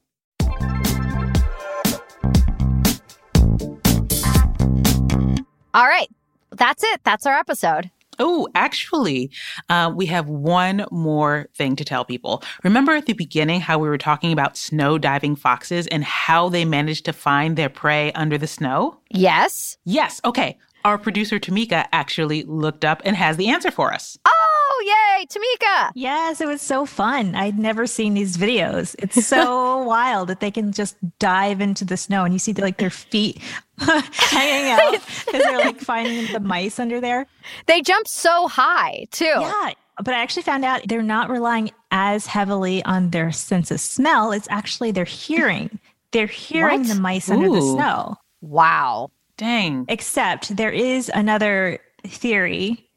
All 5.71 5.85
right, 5.85 6.09
that's 6.51 6.83
it. 6.83 7.01
That's 7.03 7.27
our 7.27 7.38
episode. 7.38 7.91
Oh, 8.19 8.47
actually, 8.53 9.32
uh, 9.69 9.91
we 9.95 10.05
have 10.08 10.27
one 10.27 10.86
more 10.91 11.47
thing 11.55 11.75
to 11.77 11.86
tell 11.86 12.03
people. 12.03 12.43
Remember 12.63 12.91
at 12.93 13.05
the 13.05 13.13
beginning 13.13 13.62
how 13.62 13.79
we 13.79 13.88
were 13.88 13.97
talking 13.97 14.34
about 14.34 14.58
snow 14.58 14.97
diving 14.97 15.36
foxes 15.36 15.88
and 15.88 16.03
how 16.03 16.49
they 16.49 16.65
managed 16.65 17.05
to 17.05 17.13
find 17.13 17.55
their 17.55 17.69
prey 17.69 18.12
under 18.13 18.38
the 18.38 18.47
snow? 18.47 18.99
Yes. 19.10 19.77
Yes. 19.86 20.19
Okay. 20.25 20.58
Our 20.86 20.97
producer 20.97 21.39
Tamika 21.39 21.88
actually 21.91 22.43
looked 22.43 22.86
up 22.86 23.01
and 23.03 23.15
has 23.15 23.38
the 23.38 23.49
answer 23.49 23.71
for 23.71 23.93
us. 23.93 24.17
Oh, 24.25 24.59
Oh, 24.81 25.17
yay, 25.19 25.25
Tamika. 25.25 25.91
Yes, 25.93 26.39
it 26.39 26.47
was 26.47 26.61
so 26.61 26.85
fun. 26.85 27.35
I'd 27.35 27.59
never 27.59 27.85
seen 27.85 28.13
these 28.13 28.37
videos. 28.37 28.95
It's 28.99 29.25
so 29.25 29.77
wild 29.83 30.29
that 30.29 30.39
they 30.39 30.51
can 30.51 30.71
just 30.71 30.95
dive 31.19 31.59
into 31.59 31.83
the 31.83 31.97
snow 31.97 32.23
and 32.23 32.33
you 32.33 32.39
see 32.39 32.53
like 32.53 32.77
their 32.77 32.89
feet 32.89 33.41
hanging 33.79 34.71
out 34.71 34.91
because 35.25 35.43
they're 35.43 35.57
like 35.57 35.79
finding 35.79 36.31
the 36.31 36.39
mice 36.39 36.79
under 36.79 37.01
there. 37.01 37.27
They 37.65 37.81
jump 37.81 38.07
so 38.07 38.47
high, 38.47 39.05
too. 39.11 39.25
Yeah. 39.25 39.71
But 40.01 40.13
I 40.13 40.19
actually 40.21 40.43
found 40.43 40.63
out 40.63 40.87
they're 40.87 41.01
not 41.03 41.29
relying 41.29 41.71
as 41.91 42.25
heavily 42.25 42.81
on 42.85 43.09
their 43.09 43.31
sense 43.33 43.69
of 43.71 43.81
smell. 43.81 44.31
It's 44.31 44.47
actually 44.49 44.91
their 44.91 45.03
hearing. 45.05 45.77
They're 46.13 46.25
hearing 46.27 46.81
What? 46.81 46.87
the 46.87 47.01
mice 47.01 47.29
under 47.29 47.49
the 47.49 47.61
snow. 47.61 48.15
Wow. 48.39 49.11
Dang. 49.37 49.85
Except 49.89 50.55
there 50.55 50.71
is 50.71 51.11
another 51.13 51.79
theory 52.07 52.88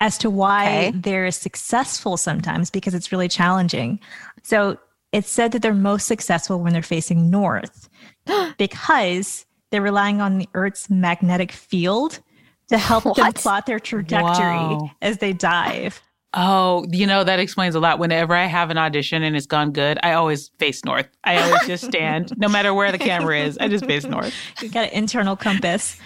as 0.00 0.18
to 0.18 0.30
why 0.30 0.66
Okay. 0.88 0.90
they're 0.94 1.30
successful 1.30 2.16
sometimes 2.16 2.70
because 2.70 2.94
it's 2.94 3.10
really 3.12 3.28
challenging. 3.28 3.98
So 4.42 4.78
it's 5.12 5.30
said 5.30 5.52
that 5.52 5.62
they're 5.62 5.72
most 5.74 6.06
successful 6.06 6.60
when 6.60 6.72
they're 6.72 6.82
facing 6.82 7.30
north 7.30 7.88
because 8.58 9.46
they're 9.70 9.82
relying 9.82 10.20
on 10.20 10.38
the 10.38 10.48
Earth's 10.54 10.90
magnetic 10.90 11.52
field 11.52 12.20
to 12.68 12.78
help 12.78 13.04
them 13.16 13.32
plot 13.32 13.66
their 13.66 13.78
trajectory 13.80 14.56
Wow. 14.56 14.90
as 15.00 15.18
they 15.18 15.32
dive. 15.32 16.00
Oh, 16.38 16.84
you 16.90 17.06
know, 17.06 17.24
that 17.24 17.38
explains 17.38 17.74
a 17.74 17.80
lot. 17.80 17.98
Whenever 17.98 18.34
I 18.34 18.44
have 18.44 18.68
an 18.70 18.76
audition 18.76 19.22
and 19.22 19.34
it's 19.34 19.46
gone 19.46 19.72
good, 19.72 19.98
I 20.02 20.12
always 20.12 20.48
face 20.58 20.84
north. 20.84 21.08
I 21.24 21.38
always 21.40 21.66
just 21.66 21.84
stand, 21.84 22.34
no 22.36 22.48
matter 22.48 22.74
where 22.74 22.92
the 22.92 22.98
camera 22.98 23.38
is, 23.40 23.56
I 23.56 23.68
just 23.68 23.86
face 23.86 24.04
north. 24.04 24.34
You 24.60 24.68
got 24.68 24.84
an 24.88 24.90
internal 24.90 25.34
compass. 25.36 25.96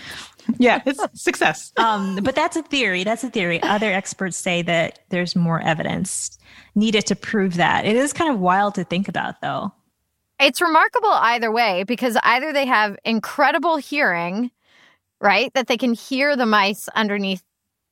Yeah, 0.59 0.83
it's 0.87 1.05
success. 1.21 1.73
Um, 1.81 2.17
but 2.23 2.35
that's 2.35 2.57
a 2.57 2.63
theory. 2.63 3.05
That's 3.05 3.25
a 3.25 3.31
theory. 3.31 3.63
Other 3.63 3.91
experts 3.91 4.37
say 4.37 4.63
that 4.63 5.01
there's 5.09 5.35
more 5.35 5.61
evidence 5.63 6.39
needed 6.75 7.07
to 7.07 7.17
prove 7.17 7.55
that. 7.55 7.87
It 7.87 7.97
is 7.97 8.13
kind 8.13 8.31
of 8.31 8.39
wild 8.39 8.75
to 8.75 8.85
think 8.85 9.09
about, 9.09 9.41
though. 9.41 9.73
It's 10.39 10.61
remarkable 10.61 11.11
either 11.11 11.51
way 11.51 11.85
because 11.85 12.17
either 12.23 12.53
they 12.53 12.67
have 12.67 12.97
incredible 13.05 13.77
hearing, 13.77 14.51
right? 15.21 15.53
That 15.55 15.69
they 15.69 15.77
can 15.77 15.95
hear 15.95 16.37
the 16.37 16.47
mice 16.47 16.89
underneath 16.95 17.43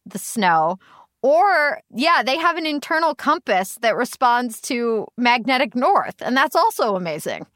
the 0.07 0.19
snow, 0.19 0.79
or 1.23 1.81
yeah, 1.91 2.23
they 2.23 2.37
have 2.37 2.57
an 2.57 2.67
internal 2.67 3.15
compass 3.15 3.77
that 3.83 3.97
responds 3.97 4.61
to 4.63 5.07
magnetic 5.17 5.75
north. 5.75 6.15
And 6.21 6.37
that's 6.37 6.57
also 6.57 6.95
amazing. 6.95 7.47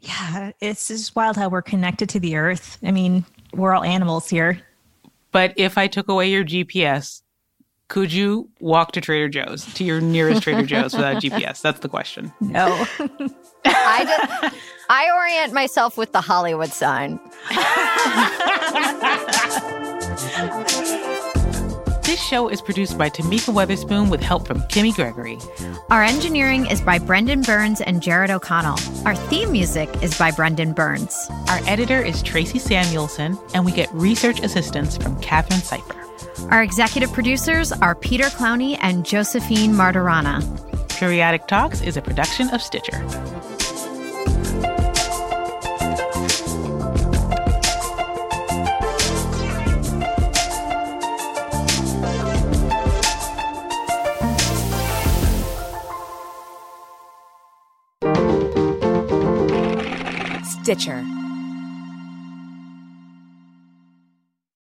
Yeah, 0.00 0.50
it's 0.60 0.88
just 0.88 1.14
wild 1.14 1.36
how 1.36 1.48
we're 1.48 1.62
connected 1.62 2.08
to 2.10 2.20
the 2.20 2.36
earth. 2.36 2.78
I 2.82 2.90
mean, 2.90 3.24
we're 3.52 3.74
all 3.74 3.84
animals 3.84 4.28
here. 4.28 4.60
But 5.30 5.54
if 5.56 5.78
I 5.78 5.86
took 5.86 6.08
away 6.08 6.30
your 6.30 6.44
GPS, 6.44 7.22
could 7.88 8.12
you 8.12 8.48
walk 8.60 8.92
to 8.92 9.00
Trader 9.00 9.28
Joe's, 9.28 9.66
to 9.74 9.84
your 9.84 10.00
nearest 10.00 10.42
Trader 10.42 10.64
Joe's 10.64 10.94
without 10.94 11.22
GPS? 11.22 11.60
That's 11.60 11.80
the 11.80 11.88
question. 11.88 12.32
No. 12.40 12.86
I 13.64 14.04
just, 14.04 14.56
I 14.88 15.10
orient 15.14 15.52
myself 15.52 15.96
with 15.96 16.12
the 16.12 16.20
Hollywood 16.20 16.70
sign. 16.70 17.20
show 22.22 22.48
is 22.48 22.62
produced 22.62 22.96
by 22.96 23.10
Tamika 23.10 23.52
Weatherspoon 23.52 24.10
with 24.10 24.22
help 24.22 24.46
from 24.46 24.60
Kimmy 24.62 24.94
Gregory. 24.94 25.38
Our 25.90 26.02
engineering 26.02 26.66
is 26.66 26.80
by 26.80 26.98
Brendan 26.98 27.42
Burns 27.42 27.80
and 27.80 28.00
Jared 28.00 28.30
O'Connell. 28.30 28.78
Our 29.04 29.14
theme 29.14 29.52
music 29.52 29.90
is 30.02 30.16
by 30.18 30.30
Brendan 30.30 30.72
Burns. 30.72 31.28
Our 31.48 31.60
editor 31.66 32.00
is 32.00 32.22
Tracy 32.22 32.58
Samuelson, 32.58 33.38
and 33.54 33.64
we 33.64 33.72
get 33.72 33.92
research 33.92 34.40
assistance 34.40 34.96
from 34.96 35.20
Katherine 35.20 35.60
Cipher. 35.60 35.96
Our 36.50 36.62
executive 36.62 37.12
producers 37.12 37.72
are 37.72 37.94
Peter 37.94 38.24
Clowney 38.24 38.78
and 38.80 39.04
Josephine 39.04 39.72
Martorana. 39.72 40.40
Periodic 40.88 41.46
Talks 41.48 41.82
is 41.82 41.96
a 41.96 42.02
production 42.02 42.48
of 42.50 42.62
Stitcher. 42.62 43.51
Stitcher. 60.72 61.21